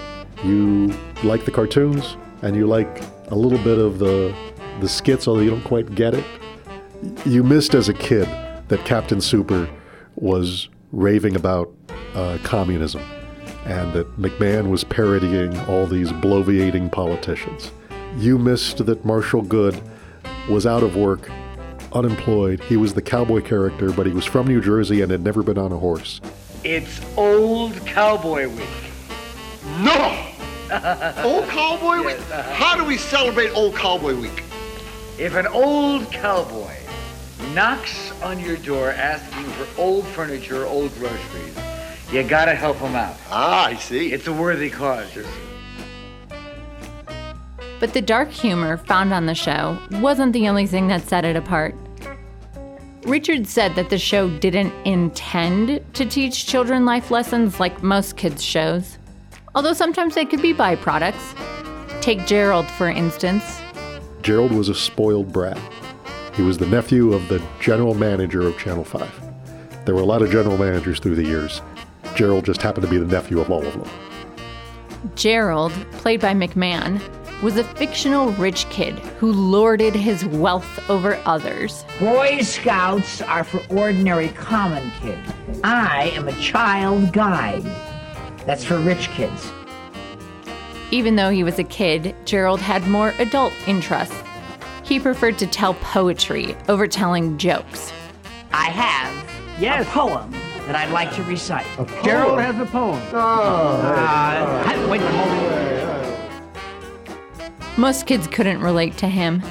you 0.42 0.94
like 1.24 1.44
the 1.44 1.50
cartoons, 1.50 2.16
and 2.40 2.56
you 2.56 2.66
like 2.66 3.02
a 3.28 3.34
little 3.34 3.62
bit 3.62 3.78
of 3.78 3.98
the 3.98 4.34
the 4.80 4.88
skits, 4.88 5.28
although 5.28 5.42
you 5.42 5.50
don't 5.50 5.62
quite 5.62 5.94
get 5.94 6.14
it. 6.14 6.24
You 7.26 7.44
missed 7.44 7.74
as 7.74 7.90
a 7.90 7.94
kid 7.94 8.26
that 8.68 8.82
Captain 8.86 9.20
Super 9.20 9.68
was 10.16 10.70
raving 10.90 11.36
about 11.36 11.70
uh, 12.14 12.38
communism 12.42 13.02
and 13.64 13.92
that 13.92 14.20
McMahon 14.20 14.70
was 14.70 14.84
parodying 14.84 15.58
all 15.60 15.86
these 15.86 16.10
bloviating 16.10 16.90
politicians. 16.90 17.70
You 18.16 18.38
missed 18.38 18.84
that 18.84 19.04
Marshall 19.04 19.42
Good 19.42 19.80
was 20.48 20.66
out 20.66 20.82
of 20.82 20.96
work, 20.96 21.30
unemployed. 21.92 22.60
He 22.64 22.76
was 22.76 22.94
the 22.94 23.02
cowboy 23.02 23.42
character, 23.42 23.92
but 23.92 24.06
he 24.06 24.12
was 24.12 24.24
from 24.24 24.46
New 24.46 24.60
Jersey 24.60 25.00
and 25.02 25.10
had 25.10 25.22
never 25.22 25.42
been 25.42 25.58
on 25.58 25.72
a 25.72 25.78
horse. 25.78 26.20
It's 26.64 27.00
Old 27.16 27.74
Cowboy 27.86 28.48
Week. 28.48 28.68
No! 29.80 30.28
Old 31.24 31.48
Cowboy 31.48 32.04
Week? 32.06 32.20
Uh-huh. 32.30 32.42
How 32.54 32.76
do 32.76 32.84
we 32.84 32.96
celebrate 32.96 33.50
Old 33.50 33.74
Cowboy 33.74 34.14
Week? 34.14 34.42
If 35.18 35.34
an 35.36 35.46
old 35.46 36.10
cowboy 36.10 36.74
knocks 37.52 38.10
on 38.22 38.40
your 38.40 38.56
door 38.56 38.90
asking 38.90 39.44
for 39.44 39.80
old 39.80 40.06
furniture 40.06 40.62
or 40.62 40.66
old 40.66 40.92
groceries, 40.94 41.56
you 42.12 42.22
gotta 42.22 42.54
help 42.54 42.76
him 42.76 42.94
out. 42.94 43.16
Ah, 43.30 43.64
I 43.64 43.76
see. 43.76 44.12
It's 44.12 44.26
a 44.26 44.32
worthy 44.32 44.68
cause. 44.68 45.10
But 47.80 47.94
the 47.94 48.02
dark 48.02 48.30
humor 48.30 48.76
found 48.76 49.12
on 49.12 49.26
the 49.26 49.34
show 49.34 49.78
wasn't 49.92 50.32
the 50.32 50.48
only 50.48 50.66
thing 50.66 50.88
that 50.88 51.08
set 51.08 51.24
it 51.24 51.36
apart. 51.36 51.74
Richard 53.04 53.48
said 53.48 53.74
that 53.74 53.90
the 53.90 53.98
show 53.98 54.30
didn't 54.38 54.72
intend 54.84 55.80
to 55.94 56.06
teach 56.06 56.46
children 56.46 56.84
life 56.84 57.10
lessons 57.10 57.58
like 57.58 57.82
most 57.82 58.16
kids' 58.16 58.44
shows, 58.44 58.98
although 59.56 59.72
sometimes 59.72 60.14
they 60.14 60.24
could 60.24 60.40
be 60.40 60.54
byproducts. 60.54 61.34
Take 62.00 62.26
Gerald, 62.26 62.66
for 62.66 62.88
instance. 62.88 63.60
Gerald 64.22 64.52
was 64.52 64.68
a 64.68 64.74
spoiled 64.74 65.32
brat. 65.32 65.58
He 66.34 66.42
was 66.42 66.58
the 66.58 66.66
nephew 66.66 67.12
of 67.12 67.26
the 67.28 67.42
general 67.58 67.94
manager 67.94 68.42
of 68.46 68.56
Channel 68.58 68.84
5. 68.84 69.84
There 69.84 69.96
were 69.96 70.02
a 70.02 70.06
lot 70.06 70.22
of 70.22 70.30
general 70.30 70.56
managers 70.56 71.00
through 71.00 71.16
the 71.16 71.24
years. 71.24 71.60
Gerald 72.14 72.44
just 72.44 72.62
happened 72.62 72.84
to 72.86 72.90
be 72.90 72.98
the 72.98 73.06
nephew 73.06 73.40
of 73.40 73.50
all 73.50 73.64
of 73.64 73.72
them. 73.72 73.88
Gerald, 75.14 75.72
played 75.92 76.20
by 76.20 76.32
McMahon, 76.32 77.00
was 77.42 77.56
a 77.56 77.64
fictional 77.64 78.30
rich 78.32 78.68
kid 78.70 78.98
who 79.18 79.32
lorded 79.32 79.94
his 79.94 80.24
wealth 80.26 80.88
over 80.88 81.20
others. 81.24 81.84
Boy 81.98 82.40
Scouts 82.40 83.20
are 83.22 83.42
for 83.42 83.60
ordinary 83.68 84.28
common 84.28 84.90
kids. 85.00 85.32
I 85.64 86.12
am 86.14 86.28
a 86.28 86.32
child 86.40 87.12
guide. 87.12 87.64
That's 88.46 88.64
for 88.64 88.78
rich 88.78 89.08
kids. 89.10 89.50
Even 90.92 91.16
though 91.16 91.30
he 91.30 91.42
was 91.42 91.58
a 91.58 91.64
kid, 91.64 92.14
Gerald 92.26 92.60
had 92.60 92.86
more 92.86 93.12
adult 93.18 93.54
interests. 93.66 94.14
He 94.84 95.00
preferred 95.00 95.38
to 95.38 95.46
tell 95.46 95.74
poetry 95.74 96.54
over 96.68 96.86
telling 96.86 97.38
jokes. 97.38 97.92
I 98.52 98.66
have 98.66 99.12
Yes. 99.58 99.86
a 99.86 99.90
poem 99.90 100.32
that 100.66 100.76
I'd 100.76 100.90
like 100.90 101.12
to 101.14 101.22
recite. 101.24 101.66
Gerald 102.04 102.40
has 102.40 102.58
a 102.58 102.66
poem. 102.66 103.00
Uh, 103.12 104.86
wait 104.88 105.00
a 105.00 105.04
minute. 105.04 105.82
Most 107.76 108.06
kids 108.06 108.26
couldn't 108.26 108.60
relate 108.60 108.96
to 108.98 109.08
him. 109.08 109.42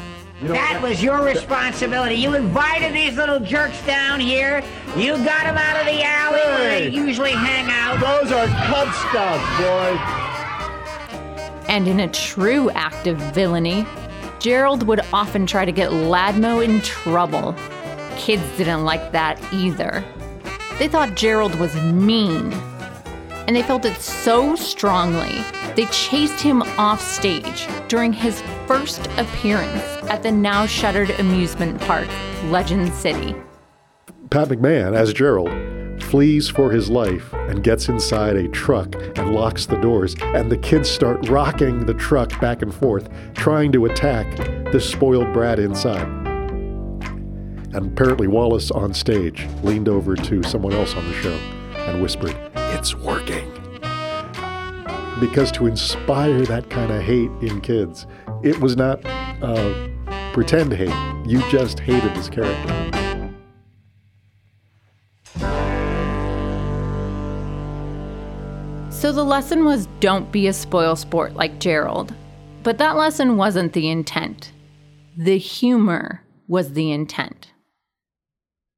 That 0.44 0.82
was 0.82 1.04
your 1.04 1.24
responsibility. 1.24 2.16
You 2.16 2.34
invited 2.34 2.94
these 2.94 3.16
little 3.16 3.40
jerks 3.40 3.80
down 3.86 4.20
here. 4.20 4.64
You 4.96 5.14
got 5.18 5.44
them 5.44 5.58
out 5.58 5.80
of 5.80 5.86
the 5.86 6.04
alley 6.04 6.40
where 6.40 6.70
they 6.70 6.90
usually 6.90 7.32
hang 7.32 7.70
out. 7.70 8.00
Those 8.00 8.32
are 8.32 8.48
Cub 8.66 8.92
Scouts, 8.94 9.58
boy. 9.60 9.98
And 11.68 11.88
in 11.88 12.00
a 12.00 12.08
true 12.08 12.72
act 12.72 13.06
of 13.06 13.18
villainy, 13.34 13.86
Gerald 14.40 14.84
would 14.88 15.02
often 15.14 15.46
try 15.46 15.64
to 15.64 15.72
get 15.72 15.92
Ladmo 15.92 16.66
in 16.66 16.82
trouble. 16.82 17.56
Kids 18.18 18.44
didn't 18.58 18.84
like 18.84 19.12
that 19.12 19.40
either. 19.54 20.04
They 20.82 20.88
thought 20.88 21.14
Gerald 21.14 21.54
was 21.60 21.76
mean. 21.76 22.52
And 23.46 23.56
they 23.56 23.62
felt 23.62 23.86
it 23.86 24.02
so 24.02 24.56
strongly, 24.56 25.44
they 25.76 25.86
chased 25.92 26.42
him 26.42 26.64
off 26.80 27.00
stage 27.00 27.68
during 27.88 28.12
his 28.12 28.42
first 28.66 29.06
appearance 29.20 29.84
at 30.10 30.24
the 30.24 30.32
now 30.32 30.66
shuttered 30.66 31.12
amusement 31.20 31.80
park, 31.82 32.08
Legend 32.46 32.92
City. 32.96 33.36
Pat 34.32 34.48
McMahon, 34.48 34.96
as 34.96 35.14
Gerald, 35.14 35.52
flees 36.02 36.50
for 36.50 36.72
his 36.72 36.90
life 36.90 37.32
and 37.32 37.64
gets 37.64 37.88
inside 37.88 38.36
a 38.36 38.48
truck 38.48 38.96
and 39.20 39.36
locks 39.36 39.68
the 39.68 39.78
doors, 39.78 40.16
and 40.20 40.52
the 40.52 40.58
kids 40.58 40.90
start 40.90 41.30
rocking 41.30 41.86
the 41.86 41.94
truck 41.94 42.42
back 42.42 42.64
and 42.64 42.74
forth, 42.74 43.08
trying 43.36 43.72
to 43.72 43.86
attack 43.86 44.36
this 44.72 44.90
spoiled 44.90 45.32
brat 45.32 45.60
inside. 45.60 46.21
And 47.74 47.88
apparently, 47.88 48.28
Wallace 48.28 48.70
on 48.72 48.94
stage 48.94 49.48
leaned 49.64 49.88
over 49.88 50.16
to 50.16 50.44
someone 50.44 50.74
else 50.74 50.94
on 50.94 51.08
the 51.08 51.14
show 51.22 51.34
and 51.88 52.02
whispered, 52.02 52.36
It's 52.56 52.96
working. 52.96 53.50
Because 55.20 55.52
to 55.54 55.68
inspire 55.68 56.42
that 56.42 56.70
kind 56.70 56.92
of 56.92 57.02
hate 57.02 57.32
in 57.42 57.62
kids, 57.62 58.08
it 58.44 58.60
was 58.60 58.76
not 58.76 59.00
uh, 59.06 59.88
pretend 60.34 60.74
hate. 60.74 60.94
You 61.26 61.42
just 61.50 61.80
hated 61.80 62.14
this 62.16 62.28
character. 62.28 62.78
So 68.90 69.12
the 69.12 69.24
lesson 69.24 69.66
was 69.66 69.88
don't 70.00 70.32
be 70.32 70.48
a 70.48 70.54
spoil 70.54 70.96
sport 70.96 71.36
like 71.36 71.60
Gerald. 71.60 72.14
But 72.64 72.78
that 72.78 72.98
lesson 72.98 73.38
wasn't 73.38 73.74
the 73.74 73.90
intent. 73.90 74.52
The 75.18 75.38
humor 75.38 76.24
was 76.48 76.74
the 76.74 76.92
intent. 76.92 77.52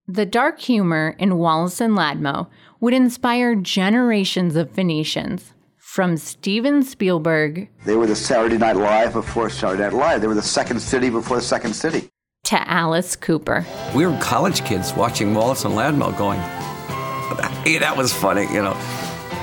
The 0.08 0.26
dark 0.26 0.60
humor 0.60 1.16
in 1.18 1.38
Wallace 1.38 1.80
and 1.80 1.98
Ladmo 1.98 2.48
would 2.82 2.94
inspire 2.94 3.56
generations 3.56 4.58
of 4.58 4.70
Phoenicians, 4.70 5.54
from 5.78 6.18
Steven 6.18 6.84
Spielberg 6.84 7.70
They 7.86 7.96
were 7.96 8.06
the 8.06 8.16
Saturday 8.16 8.58
Night 8.58 8.76
Live 8.76 9.14
before 9.14 9.50
Saturday 9.50 9.84
Night 9.84 9.94
Live. 9.94 10.20
They 10.20 10.28
were 10.28 10.34
the 10.34 10.42
second 10.42 10.82
city 10.82 11.10
before 11.10 11.38
the 11.38 11.44
second 11.44 11.74
city. 11.74 12.10
to 12.46 12.70
Alice 12.70 13.16
Cooper. 13.16 13.66
We 13.96 14.06
were 14.06 14.18
college 14.20 14.66
kids 14.66 14.94
watching 14.94 15.34
Wallace 15.34 15.64
and 15.64 15.74
Ladmo 15.74 16.18
going, 16.18 16.40
hey, 17.64 17.78
that 17.78 17.96
was 17.96 18.12
funny, 18.12 18.42
you 18.54 18.62
know. 18.62 18.74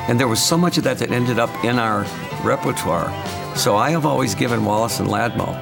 And 0.08 0.20
there 0.20 0.28
was 0.28 0.42
so 0.44 0.58
much 0.58 0.76
of 0.76 0.84
that 0.84 0.98
that 0.98 1.10
ended 1.10 1.38
up 1.38 1.64
in 1.64 1.78
our 1.78 2.04
repertoire. 2.44 3.08
So 3.56 3.76
I 3.76 3.88
have 3.90 4.04
always 4.04 4.34
given 4.34 4.66
Wallace 4.66 5.00
and 5.00 5.08
Ladmo 5.08 5.54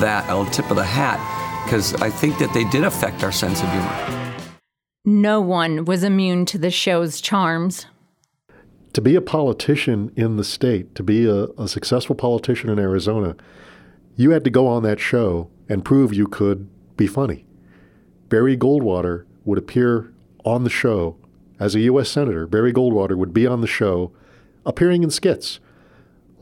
that 0.00 0.24
a 0.28 0.50
tip 0.50 0.68
of 0.70 0.76
the 0.76 0.82
hat 0.82 1.20
because 1.64 1.94
I 2.02 2.10
think 2.10 2.38
that 2.38 2.52
they 2.52 2.64
did 2.64 2.82
affect 2.82 3.22
our 3.22 3.30
sense 3.30 3.62
of 3.62 3.70
humor. 3.70 4.19
No 5.04 5.40
one 5.40 5.86
was 5.86 6.04
immune 6.04 6.44
to 6.46 6.58
the 6.58 6.70
show's 6.70 7.22
charms. 7.22 7.86
To 8.92 9.00
be 9.00 9.14
a 9.14 9.22
politician 9.22 10.12
in 10.14 10.36
the 10.36 10.44
state, 10.44 10.94
to 10.94 11.02
be 11.02 11.26
a, 11.26 11.44
a 11.56 11.68
successful 11.68 12.14
politician 12.14 12.68
in 12.68 12.78
Arizona, 12.78 13.34
you 14.16 14.32
had 14.32 14.44
to 14.44 14.50
go 14.50 14.66
on 14.66 14.82
that 14.82 15.00
show 15.00 15.48
and 15.70 15.86
prove 15.86 16.12
you 16.12 16.26
could 16.26 16.68
be 16.98 17.06
funny. 17.06 17.46
Barry 18.28 18.58
Goldwater 18.58 19.24
would 19.46 19.56
appear 19.56 20.12
on 20.44 20.64
the 20.64 20.70
show 20.70 21.16
as 21.58 21.74
a 21.74 21.80
U.S. 21.80 22.10
Senator. 22.10 22.46
Barry 22.46 22.72
Goldwater 22.72 23.16
would 23.16 23.32
be 23.32 23.46
on 23.46 23.62
the 23.62 23.66
show 23.66 24.12
appearing 24.66 25.02
in 25.02 25.10
skits. 25.10 25.60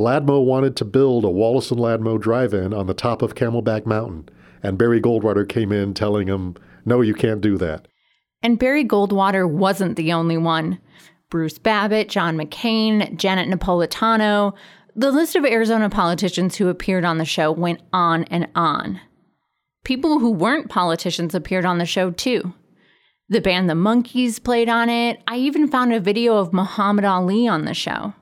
Ladmo 0.01 0.45
wanted 0.45 0.75
to 0.77 0.85
build 0.85 1.25
a 1.25 1.31
Wallace 1.31 1.71
and 1.71 1.79
Ladmo 1.79 2.21
drive 2.21 2.53
in 2.53 2.75
on 2.75 2.89
the 2.89 2.95
top 2.95 3.23
of 3.23 3.37
Camelback 3.37 3.87
Mountain, 3.87 4.29
and 4.65 4.77
Barry 4.77 5.01
Goldwater 5.01 5.49
came 5.49 5.71
in 5.71 5.95
telling 5.95 6.27
him, 6.27 6.57
No, 6.85 7.03
you 7.03 7.15
can't 7.15 7.41
do 7.41 7.57
that. 7.59 7.87
And 8.43 8.59
Barry 8.59 8.85
Goldwater 8.85 9.49
wasn't 9.49 9.97
the 9.97 10.13
only 10.13 10.37
one. 10.37 10.79
Bruce 11.31 11.59
Babbitt, 11.59 12.09
John 12.09 12.37
McCain, 12.37 13.17
Janet 13.17 13.49
Napolitano. 13.49 14.55
The 14.95 15.11
list 15.11 15.37
of 15.37 15.45
Arizona 15.45 15.91
politicians 15.91 16.57
who 16.57 16.69
appeared 16.69 17.05
on 17.05 17.19
the 17.19 17.25
show 17.25 17.53
went 17.53 17.83
on 17.93 18.25
and 18.25 18.49
on. 18.55 19.01
People 19.85 20.19
who 20.19 20.31
weren't 20.31 20.69
politicians 20.69 21.35
appeared 21.35 21.65
on 21.65 21.79
the 21.79 21.87
show 21.87 22.11
too. 22.11 22.55
The 23.29 23.41
band 23.41 23.69
The 23.69 23.75
Monkees 23.75 24.43
played 24.43 24.69
on 24.69 24.89
it. 24.89 25.23
I 25.27 25.37
even 25.37 25.69
found 25.69 25.93
a 25.93 26.01
video 26.01 26.39
of 26.39 26.53
Muhammad 26.53 27.05
Ali 27.05 27.47
on 27.47 27.65
the 27.65 27.75
show. 27.75 28.15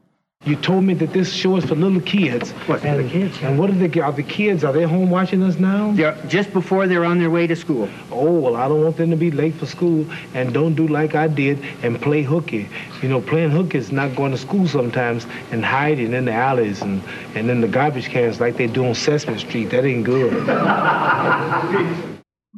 You 0.46 0.54
told 0.54 0.84
me 0.84 0.94
that 0.94 1.12
this 1.12 1.32
show 1.32 1.56
is 1.56 1.64
for 1.64 1.74
little 1.74 2.00
kids. 2.00 2.52
What, 2.68 2.80
for 2.80 2.96
the 3.02 3.08
kids? 3.08 3.36
And 3.42 3.58
what 3.58 3.68
are 3.68 3.72
the, 3.72 4.00
are 4.00 4.12
the 4.12 4.22
kids? 4.22 4.62
Are 4.62 4.72
they 4.72 4.84
home 4.84 5.10
watching 5.10 5.42
us 5.42 5.58
now? 5.58 5.90
They're 5.90 6.16
just 6.28 6.52
before 6.52 6.86
they're 6.86 7.04
on 7.04 7.18
their 7.18 7.30
way 7.30 7.48
to 7.48 7.56
school. 7.56 7.88
Oh, 8.12 8.30
well, 8.38 8.54
I 8.54 8.68
don't 8.68 8.80
want 8.80 8.96
them 8.96 9.10
to 9.10 9.16
be 9.16 9.32
late 9.32 9.54
for 9.54 9.66
school 9.66 10.06
and 10.34 10.54
don't 10.54 10.76
do 10.76 10.86
like 10.86 11.16
I 11.16 11.26
did 11.26 11.58
and 11.82 12.00
play 12.00 12.22
hooky. 12.22 12.68
You 13.02 13.08
know, 13.08 13.20
playing 13.20 13.50
hooky 13.50 13.78
is 13.78 13.90
not 13.90 14.14
going 14.14 14.30
to 14.30 14.38
school 14.38 14.68
sometimes 14.68 15.26
and 15.50 15.64
hiding 15.64 16.12
in 16.12 16.26
the 16.26 16.32
alleys 16.32 16.80
and, 16.80 17.02
and 17.34 17.50
in 17.50 17.60
the 17.60 17.68
garbage 17.68 18.06
cans 18.08 18.38
like 18.38 18.56
they 18.56 18.68
do 18.68 18.86
on 18.86 18.94
Sesame 18.94 19.38
Street. 19.40 19.70
That 19.70 19.84
ain't 19.84 20.04
good. 20.04 20.32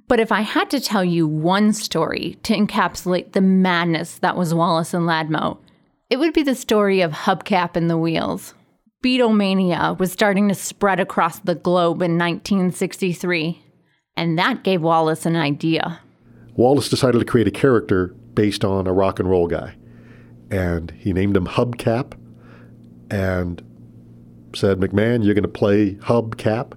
But 0.08 0.20
if 0.20 0.30
I 0.30 0.42
had 0.42 0.68
to 0.70 0.80
tell 0.80 1.04
you 1.04 1.26
one 1.26 1.72
story 1.72 2.36
to 2.42 2.54
encapsulate 2.54 3.32
the 3.32 3.40
madness 3.40 4.18
that 4.18 4.36
was 4.36 4.54
Wallace 4.54 4.92
and 4.92 5.06
Ladmo, 5.06 5.58
it 6.10 6.18
would 6.18 6.32
be 6.32 6.42
the 6.42 6.54
story 6.54 7.00
of 7.00 7.12
Hubcap 7.12 7.76
and 7.76 7.90
the 7.90 7.98
Wheels. 7.98 8.54
Beatlemania 9.02 9.98
was 9.98 10.10
starting 10.10 10.48
to 10.48 10.54
spread 10.54 11.00
across 11.00 11.38
the 11.38 11.54
globe 11.54 12.02
in 12.02 12.18
1963, 12.18 13.62
and 14.16 14.38
that 14.38 14.64
gave 14.64 14.82
Wallace 14.82 15.26
an 15.26 15.36
idea. 15.36 16.00
Wallace 16.54 16.88
decided 16.88 17.18
to 17.18 17.24
create 17.24 17.46
a 17.46 17.52
character 17.52 18.08
based 18.34 18.64
on 18.64 18.86
a 18.86 18.92
rock 18.92 19.20
and 19.20 19.30
roll 19.30 19.46
guy, 19.46 19.76
and 20.50 20.90
he 20.92 21.12
named 21.12 21.36
him 21.36 21.46
Hubcap 21.46 22.14
and 23.10 23.62
said, 24.54 24.78
McMahon, 24.78 25.24
you're 25.24 25.34
going 25.34 25.42
to 25.42 25.48
play 25.48 25.94
Hubcap. 25.94 26.72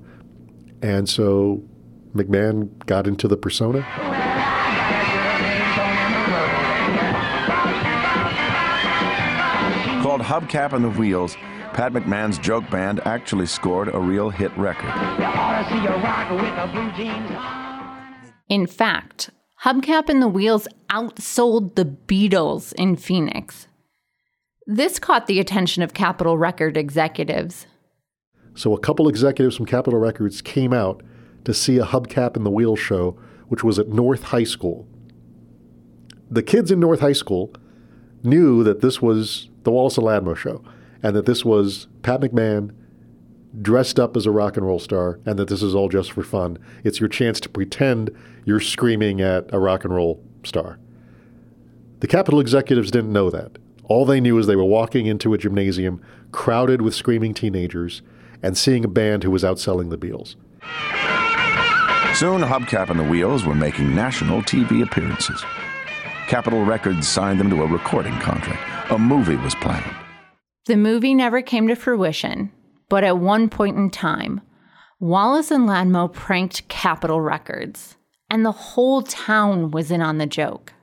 And 0.81 1.07
so 1.07 1.63
McMahon 2.13 2.85
got 2.85 3.07
into 3.07 3.27
the 3.27 3.37
persona. 3.37 3.85
Called 10.11 10.23
Hubcap 10.23 10.73
and 10.73 10.83
the 10.83 10.89
Wheels, 10.89 11.35
Pat 11.71 11.93
McMahon's 11.93 12.37
joke 12.37 12.69
band 12.69 12.99
actually 13.05 13.45
scored 13.45 13.87
a 13.95 13.97
real 13.97 14.29
hit 14.29 14.51
record. 14.57 14.89
In 18.49 18.67
fact, 18.67 19.29
Hubcap 19.63 20.09
and 20.09 20.21
the 20.21 20.27
Wheels 20.27 20.67
outsold 20.89 21.75
the 21.75 21.85
Beatles 21.85 22.73
in 22.73 22.97
Phoenix. 22.97 23.69
This 24.67 24.99
caught 24.99 25.27
the 25.27 25.39
attention 25.39 25.81
of 25.81 25.93
Capitol 25.93 26.37
Record 26.37 26.75
executives. 26.75 27.65
So 28.53 28.75
a 28.75 28.79
couple 28.81 29.07
executives 29.07 29.55
from 29.55 29.65
Capitol 29.65 29.97
Records 29.97 30.41
came 30.41 30.73
out 30.73 31.01
to 31.45 31.53
see 31.53 31.77
a 31.77 31.85
Hubcap 31.85 32.35
and 32.35 32.45
the 32.45 32.51
Wheels 32.51 32.79
show, 32.79 33.17
which 33.47 33.63
was 33.63 33.79
at 33.79 33.87
North 33.87 34.23
High 34.23 34.43
School. 34.43 34.85
The 36.29 36.43
kids 36.43 36.69
in 36.69 36.81
North 36.81 36.99
High 36.99 37.13
School 37.13 37.53
knew 38.23 38.61
that 38.65 38.81
this 38.81 39.01
was 39.01 39.47
the 39.63 39.71
Wallace 39.71 39.97
and 39.97 40.05
Ladmo 40.05 40.35
show, 40.35 40.63
and 41.03 41.15
that 41.15 41.25
this 41.25 41.45
was 41.45 41.87
Pat 42.01 42.21
McMahon 42.21 42.73
dressed 43.61 43.99
up 43.99 44.15
as 44.15 44.25
a 44.25 44.31
rock 44.31 44.57
and 44.57 44.65
roll 44.65 44.79
star, 44.79 45.19
and 45.25 45.37
that 45.37 45.49
this 45.49 45.61
is 45.61 45.75
all 45.75 45.89
just 45.89 46.11
for 46.11 46.23
fun. 46.23 46.57
It's 46.83 46.99
your 46.99 47.09
chance 47.09 47.39
to 47.41 47.49
pretend 47.49 48.15
you're 48.45 48.59
screaming 48.59 49.21
at 49.21 49.53
a 49.53 49.59
rock 49.59 49.83
and 49.83 49.93
roll 49.93 50.23
star. 50.43 50.79
The 51.99 52.07
Capitol 52.07 52.39
executives 52.39 52.91
didn't 52.91 53.13
know 53.13 53.29
that. 53.29 53.57
All 53.83 54.05
they 54.05 54.21
knew 54.21 54.37
is 54.37 54.47
they 54.47 54.55
were 54.55 54.63
walking 54.63 55.05
into 55.05 55.33
a 55.33 55.37
gymnasium 55.37 56.01
crowded 56.31 56.81
with 56.81 56.95
screaming 56.95 57.33
teenagers 57.33 58.01
and 58.41 58.57
seeing 58.57 58.85
a 58.85 58.87
band 58.87 59.23
who 59.23 59.31
was 59.31 59.43
outselling 59.43 59.89
the 59.89 59.97
Beatles. 59.97 60.35
Soon, 62.15 62.41
Hubcap 62.41 62.89
and 62.89 62.99
the 62.99 63.03
Wheels 63.03 63.45
were 63.45 63.55
making 63.55 63.93
national 63.93 64.41
TV 64.43 64.83
appearances. 64.83 65.43
Capitol 66.27 66.63
Records 66.63 67.07
signed 67.07 67.39
them 67.39 67.49
to 67.49 67.63
a 67.63 67.67
recording 67.67 68.17
contract. 68.19 68.70
A 68.91 68.99
movie 68.99 69.37
was 69.37 69.55
planned. 69.55 69.95
The 70.65 70.75
movie 70.75 71.13
never 71.13 71.41
came 71.41 71.69
to 71.69 71.77
fruition, 71.77 72.51
but 72.89 73.05
at 73.05 73.17
one 73.17 73.47
point 73.47 73.77
in 73.77 73.89
time, 73.89 74.41
Wallace 74.99 75.49
and 75.49 75.65
Ladmo 75.65 76.11
pranked 76.11 76.67
Capitol 76.67 77.21
Records, 77.21 77.95
and 78.29 78.45
the 78.45 78.51
whole 78.51 79.01
town 79.01 79.71
was 79.71 79.91
in 79.91 80.01
on 80.01 80.17
the 80.17 80.25
joke. 80.25 80.73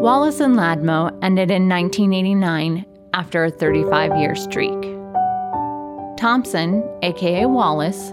Wallace 0.00 0.40
and 0.40 0.56
Ladmo 0.56 1.10
ended 1.20 1.50
in 1.50 1.68
1989 1.68 2.86
after 3.12 3.44
a 3.44 3.50
35 3.50 4.16
year 4.16 4.34
streak. 4.34 4.97
Thompson, 6.18 6.82
aka 7.02 7.46
Wallace, 7.46 8.12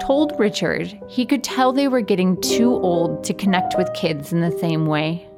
told 0.00 0.32
Richard 0.38 0.98
he 1.08 1.26
could 1.26 1.44
tell 1.44 1.74
they 1.74 1.88
were 1.88 2.00
getting 2.00 2.40
too 2.40 2.70
old 2.70 3.22
to 3.24 3.34
connect 3.34 3.76
with 3.76 3.92
kids 3.92 4.32
in 4.32 4.40
the 4.40 4.50
same 4.58 4.86
way. 4.86 5.28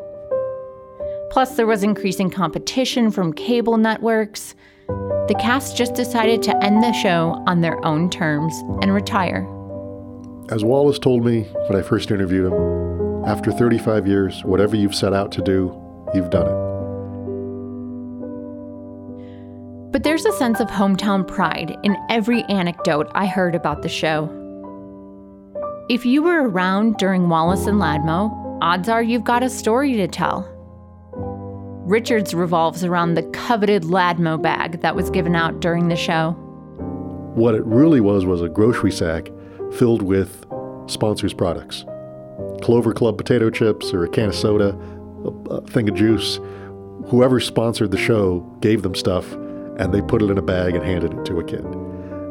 Plus, 1.31 1.57
there 1.57 1.67
was 1.67 1.83
increasing 1.83 2.31
competition 2.31 3.11
from 3.11 3.33
cable 3.33 3.77
networks. 3.77 4.55
The 4.87 5.37
cast 5.41 5.77
just 5.77 5.95
decided 5.95 6.45
to 6.45 6.57
end 6.65 6.81
the 6.81 6.93
show 6.93 7.43
on 7.49 7.61
their 7.61 7.85
own 7.85 8.09
terms 8.09 8.55
and 8.83 8.95
retire. 8.95 9.41
As 10.49 10.63
Wallace 10.63 11.01
told 11.01 11.25
me 11.25 11.43
when 11.69 11.77
I 11.77 11.83
first 11.83 12.13
interviewed 12.13 12.53
him, 12.53 13.25
after 13.25 13.51
35 13.51 14.07
years, 14.07 14.45
whatever 14.45 14.77
you've 14.77 14.95
set 14.95 15.13
out 15.13 15.33
to 15.33 15.43
do, 15.43 15.77
you've 16.15 16.31
done 16.31 16.47
it. 16.47 16.66
But 19.93 20.03
there's 20.03 20.27
a 20.27 20.33
sense 20.33 20.61
of 20.61 20.69
hometown 20.69 21.27
pride 21.27 21.77
in 21.83 21.97
every 22.11 22.43
anecdote 22.45 23.11
I 23.15 23.27
heard 23.27 23.55
about 23.55 23.83
the 23.83 23.89
show. 23.89 24.25
If 25.89 26.05
you 26.05 26.23
were 26.23 26.49
around 26.49 26.97
during 26.97 27.29
Wallace 27.29 27.67
and 27.67 27.81
Ladmo, 27.81 28.59
odds 28.61 28.89
are 28.89 29.03
you've 29.03 29.25
got 29.25 29.43
a 29.43 29.49
story 29.49 29.95
to 29.95 30.09
tell. 30.09 30.53
Richards 31.87 32.35
revolves 32.35 32.83
around 32.83 33.15
the 33.15 33.23
coveted 33.31 33.85
Ladmo 33.85 34.43
bag 34.43 34.81
that 34.81 34.97
was 34.97 35.09
given 35.11 35.37
out 35.37 35.61
during 35.61 35.89
the 35.89 35.97
show. 35.97 36.33
What 37.37 37.55
it 37.55 37.65
really 37.65 38.01
was 38.01 38.27
was 38.27 38.43
a 38.43 38.49
grocery 38.49 38.91
sack 38.91 39.31
filled 39.73 40.03
with 40.03 40.45
sponsors' 40.89 41.35
products 41.35 41.85
Clover 42.63 42.93
Club 42.93 43.17
potato 43.17 43.51
chips 43.51 43.93
or 43.93 44.05
a 44.05 44.09
can 44.09 44.31
of 44.31 44.35
soda, 44.35 44.77
a, 45.51 45.61
thing 45.63 45.89
of 45.89 45.95
juice. 45.95 46.41
Whoever 47.07 47.39
sponsored 47.39 47.93
the 47.93 47.99
show 47.99 48.41
gave 48.61 48.83
them 48.83 48.95
stuff 48.95 49.37
and 49.79 49.93
they 49.93 50.01
put 50.03 50.23
it 50.23 50.31
in 50.31 50.39
a 50.39 50.43
bag 50.43 50.75
and 50.75 50.85
handed 50.85 51.13
it 51.13 51.25
to 51.27 51.39
a 51.39 51.45
kid. 51.45 51.65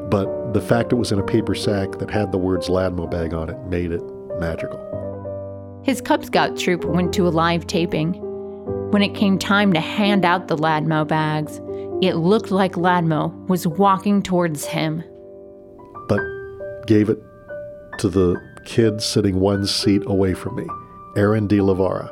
But 0.10 0.54
the 0.54 0.62
fact 0.62 0.92
it 0.92 0.96
was 0.96 1.12
in 1.12 1.20
a 1.20 1.24
paper 1.24 1.56
sack 1.56 1.94
that 2.00 2.10
had 2.10 2.32
the 2.32 2.38
words 2.38 2.68
Ladmo 2.68 3.10
bag 3.10 3.34
on 3.34 3.50
it 3.50 3.60
made 3.66 3.92
it 3.92 4.04
magical. 4.40 4.80
His 5.84 6.02
Cub 6.02 6.26
Scout 6.26 6.58
troop 6.58 6.86
went 6.86 7.14
to 7.14 7.28
a 7.28 7.30
live 7.30 7.68
taping. 7.68 8.14
When 8.92 9.02
it 9.02 9.14
came 9.14 9.38
time 9.38 9.74
to 9.74 9.80
hand 9.80 10.26
out 10.26 10.48
the 10.48 10.56
Ladmo 10.56 11.08
bags, 11.08 11.60
it 12.02 12.16
looked 12.16 12.52
like 12.52 12.74
Ladmo 12.74 13.48
was 13.48 13.68
walking 13.68 14.22
towards 14.22 14.66
him. 14.66 15.04
But 16.08 16.22
gave 16.88 17.10
it 17.10 17.20
to 18.00 18.10
the 18.10 18.42
kid 18.66 19.02
sitting 19.02 19.40
one 19.40 19.66
seat 19.66 20.04
away 20.06 20.34
from 20.34 20.56
me, 20.56 20.68
Aaron 21.16 21.48
De 21.48 21.58
Lavara. 21.58 22.12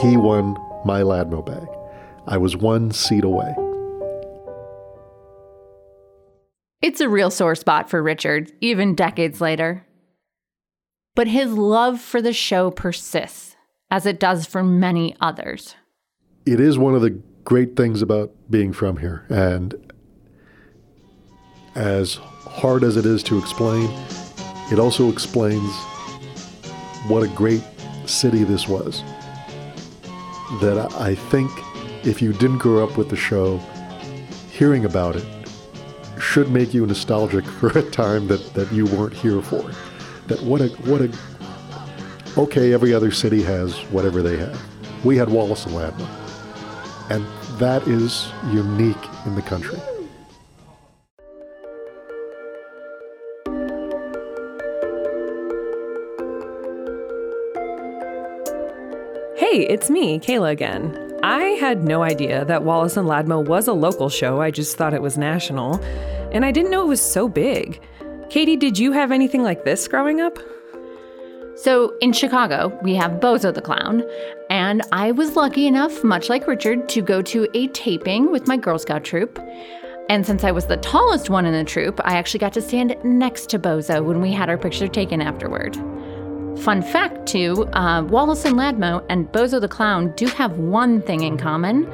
He 0.00 0.16
won 0.16 0.56
my 0.84 1.02
Ladmo 1.02 1.44
bag. 1.44 1.66
I 2.26 2.38
was 2.38 2.56
one 2.56 2.90
seat 2.90 3.24
away. 3.24 3.54
It's 6.86 7.00
a 7.00 7.08
real 7.08 7.32
sore 7.32 7.56
spot 7.56 7.90
for 7.90 8.00
Richard, 8.00 8.52
even 8.60 8.94
decades 8.94 9.40
later. 9.40 9.84
But 11.16 11.26
his 11.26 11.52
love 11.52 12.00
for 12.00 12.22
the 12.22 12.32
show 12.32 12.70
persists, 12.70 13.56
as 13.90 14.06
it 14.06 14.20
does 14.20 14.46
for 14.46 14.62
many 14.62 15.16
others. 15.20 15.74
It 16.46 16.60
is 16.60 16.78
one 16.78 16.94
of 16.94 17.02
the 17.02 17.20
great 17.42 17.74
things 17.74 18.02
about 18.02 18.30
being 18.48 18.72
from 18.72 18.98
here. 18.98 19.26
And 19.28 19.74
as 21.74 22.14
hard 22.14 22.84
as 22.84 22.96
it 22.96 23.04
is 23.04 23.24
to 23.24 23.36
explain, 23.36 23.90
it 24.70 24.78
also 24.78 25.10
explains 25.10 25.74
what 27.08 27.24
a 27.24 27.28
great 27.34 27.64
city 28.04 28.44
this 28.44 28.68
was. 28.68 29.02
That 30.60 30.94
I 31.00 31.16
think 31.16 31.50
if 32.06 32.22
you 32.22 32.32
didn't 32.32 32.58
grow 32.58 32.84
up 32.84 32.96
with 32.96 33.08
the 33.08 33.16
show, 33.16 33.58
hearing 34.52 34.84
about 34.84 35.16
it 35.16 35.26
should 36.20 36.50
make 36.50 36.74
you 36.74 36.86
nostalgic 36.86 37.44
for 37.44 37.68
a 37.78 37.82
time 37.90 38.26
that, 38.28 38.54
that 38.54 38.72
you 38.72 38.86
weren't 38.86 39.14
here 39.14 39.42
for. 39.42 39.70
That 40.26 40.42
what 40.42 40.60
a 40.60 40.68
what 40.88 41.00
a 41.00 41.10
okay, 42.36 42.72
every 42.72 42.92
other 42.92 43.10
city 43.10 43.42
has 43.42 43.78
whatever 43.90 44.22
they 44.22 44.36
have. 44.36 44.60
We 45.04 45.16
had 45.16 45.28
Wallace 45.28 45.66
and 45.66 45.74
Ladmo. 45.74 46.08
And 47.10 47.24
that 47.58 47.86
is 47.86 48.28
unique 48.50 48.96
in 49.24 49.34
the 49.34 49.42
country. 49.42 49.78
Hey, 59.36 59.66
it's 59.68 59.88
me, 59.88 60.18
Kaila 60.18 60.50
again. 60.50 61.05
I 61.28 61.56
had 61.58 61.82
no 61.82 62.04
idea 62.04 62.44
that 62.44 62.62
Wallace 62.62 62.96
and 62.96 63.08
Ladmo 63.08 63.44
was 63.44 63.66
a 63.66 63.72
local 63.72 64.08
show, 64.08 64.40
I 64.40 64.52
just 64.52 64.76
thought 64.76 64.94
it 64.94 65.02
was 65.02 65.18
national. 65.18 65.82
And 66.30 66.44
I 66.44 66.52
didn't 66.52 66.70
know 66.70 66.82
it 66.82 66.88
was 66.88 67.00
so 67.00 67.28
big. 67.28 67.80
Katie, 68.30 68.56
did 68.56 68.78
you 68.78 68.92
have 68.92 69.10
anything 69.10 69.42
like 69.42 69.64
this 69.64 69.88
growing 69.88 70.20
up? 70.20 70.38
So 71.56 71.96
in 72.00 72.12
Chicago, 72.12 72.78
we 72.80 72.94
have 72.94 73.18
Bozo 73.18 73.52
the 73.52 73.60
Clown, 73.60 74.04
and 74.50 74.82
I 74.92 75.10
was 75.10 75.34
lucky 75.34 75.66
enough, 75.66 76.04
much 76.04 76.28
like 76.28 76.46
Richard, 76.46 76.88
to 76.90 77.02
go 77.02 77.22
to 77.22 77.48
a 77.54 77.66
taping 77.68 78.30
with 78.30 78.46
my 78.46 78.56
Girl 78.56 78.78
Scout 78.78 79.02
troop. 79.02 79.40
And 80.08 80.24
since 80.24 80.44
I 80.44 80.52
was 80.52 80.66
the 80.66 80.76
tallest 80.76 81.28
one 81.28 81.44
in 81.44 81.54
the 81.54 81.64
troop, 81.64 82.00
I 82.04 82.18
actually 82.18 82.38
got 82.38 82.52
to 82.52 82.62
stand 82.62 82.94
next 83.02 83.50
to 83.50 83.58
Bozo 83.58 84.04
when 84.04 84.20
we 84.20 84.30
had 84.30 84.48
our 84.48 84.58
picture 84.58 84.86
taken 84.86 85.20
afterward. 85.20 85.76
Fun 86.58 86.82
fact, 86.82 87.26
too 87.26 87.66
uh, 87.72 88.02
Wallace 88.02 88.44
and 88.44 88.56
Ladmo 88.56 89.04
and 89.08 89.30
Bozo 89.30 89.60
the 89.60 89.68
Clown 89.68 90.12
do 90.16 90.26
have 90.26 90.58
one 90.58 91.02
thing 91.02 91.22
in 91.22 91.36
common. 91.36 91.90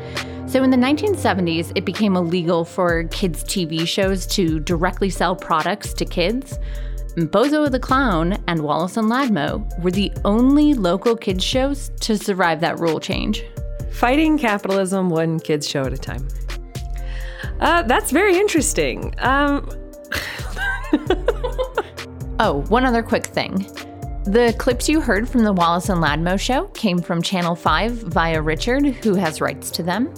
So, 0.48 0.62
in 0.62 0.70
the 0.70 0.76
1970s, 0.76 1.72
it 1.74 1.84
became 1.84 2.16
illegal 2.16 2.64
for 2.64 3.04
kids' 3.04 3.42
TV 3.44 3.86
shows 3.86 4.26
to 4.28 4.60
directly 4.60 5.10
sell 5.10 5.34
products 5.34 5.92
to 5.94 6.04
kids. 6.04 6.58
Bozo 7.16 7.70
the 7.70 7.80
Clown 7.80 8.42
and 8.48 8.60
Wallace 8.60 8.96
and 8.96 9.10
Ladmo 9.10 9.66
were 9.82 9.90
the 9.90 10.12
only 10.24 10.74
local 10.74 11.16
kids' 11.16 11.44
shows 11.44 11.90
to 12.00 12.16
survive 12.16 12.60
that 12.60 12.78
rule 12.78 13.00
change. 13.00 13.44
Fighting 13.92 14.38
capitalism 14.38 15.10
one 15.10 15.38
kids' 15.38 15.68
show 15.68 15.82
at 15.82 15.92
a 15.92 15.98
time. 15.98 16.26
Uh, 17.60 17.82
that's 17.82 18.10
very 18.10 18.38
interesting. 18.38 19.14
Um... 19.18 19.68
oh, 22.40 22.64
one 22.68 22.84
other 22.84 23.02
quick 23.02 23.26
thing. 23.26 23.66
The 24.24 24.54
clips 24.56 24.88
you 24.88 25.00
heard 25.00 25.28
from 25.28 25.42
the 25.42 25.52
Wallace 25.52 25.88
and 25.88 26.00
Ladmo 26.00 26.38
show 26.38 26.68
came 26.68 27.00
from 27.00 27.22
Channel 27.22 27.56
5 27.56 27.92
via 27.92 28.40
Richard, 28.40 28.86
who 28.86 29.16
has 29.16 29.40
rights 29.40 29.68
to 29.72 29.82
them. 29.82 30.14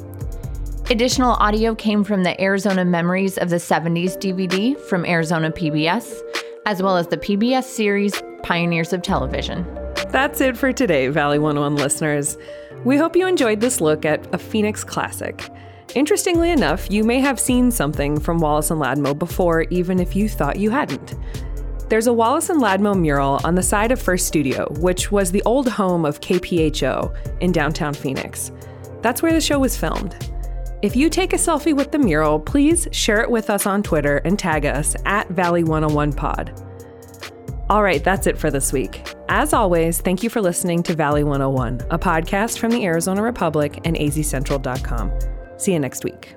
Additional 0.90 1.32
audio 1.32 1.74
came 1.74 2.04
from 2.04 2.22
the 2.22 2.38
Arizona 2.38 2.84
Memories 2.84 3.38
of 3.38 3.48
the 3.48 3.56
70s 3.56 4.18
DVD 4.18 4.78
from 4.78 5.06
Arizona 5.06 5.50
PBS, 5.50 6.20
as 6.66 6.82
well 6.82 6.98
as 6.98 7.06
the 7.06 7.16
PBS 7.16 7.64
series 7.64 8.22
Pioneers 8.42 8.92
of 8.92 9.00
Television. 9.00 9.64
That's 10.10 10.42
it 10.42 10.58
for 10.58 10.70
today, 10.70 11.08
Valley 11.08 11.38
101 11.38 11.76
listeners. 11.76 12.36
We 12.84 12.98
hope 12.98 13.16
you 13.16 13.26
enjoyed 13.26 13.62
this 13.62 13.80
look 13.80 14.04
at 14.04 14.34
a 14.34 14.38
Phoenix 14.38 14.84
classic. 14.84 15.48
Interestingly 15.94 16.50
enough, 16.50 16.90
you 16.90 17.04
may 17.04 17.20
have 17.20 17.40
seen 17.40 17.70
something 17.70 18.20
from 18.20 18.38
Wallace 18.38 18.70
and 18.70 18.82
Ladmo 18.82 19.18
before, 19.18 19.62
even 19.70 19.98
if 19.98 20.14
you 20.14 20.28
thought 20.28 20.58
you 20.58 20.68
hadn't. 20.68 21.14
There's 21.88 22.06
a 22.06 22.12
Wallace 22.12 22.48
and 22.48 22.62
Ladmo 22.62 22.98
mural 22.98 23.40
on 23.44 23.54
the 23.54 23.62
side 23.62 23.92
of 23.92 24.00
First 24.00 24.26
Studio, 24.26 24.66
which 24.80 25.12
was 25.12 25.30
the 25.30 25.42
old 25.42 25.68
home 25.68 26.04
of 26.04 26.20
KPHO 26.20 27.40
in 27.40 27.52
downtown 27.52 27.92
Phoenix. 27.92 28.52
That's 29.02 29.22
where 29.22 29.32
the 29.32 29.40
show 29.40 29.58
was 29.58 29.76
filmed. 29.76 30.30
If 30.80 30.96
you 30.96 31.08
take 31.08 31.32
a 31.32 31.36
selfie 31.36 31.76
with 31.76 31.92
the 31.92 31.98
mural, 31.98 32.40
please 32.40 32.88
share 32.90 33.20
it 33.20 33.30
with 33.30 33.50
us 33.50 33.66
on 33.66 33.82
Twitter 33.82 34.18
and 34.18 34.38
tag 34.38 34.66
us 34.66 34.96
at 35.04 35.28
Valley101pod. 35.28 36.60
All 37.70 37.82
right, 37.82 38.04
that's 38.04 38.26
it 38.26 38.36
for 38.36 38.50
this 38.50 38.72
week. 38.72 39.06
As 39.28 39.52
always, 39.52 40.00
thank 40.00 40.22
you 40.22 40.28
for 40.28 40.42
listening 40.42 40.82
to 40.82 40.94
Valley 40.94 41.24
101, 41.24 41.86
a 41.90 41.98
podcast 41.98 42.58
from 42.58 42.70
the 42.70 42.84
Arizona 42.84 43.22
Republic 43.22 43.80
and 43.84 43.96
azcentral.com. 43.96 45.12
See 45.56 45.72
you 45.72 45.78
next 45.78 46.04
week. 46.04 46.36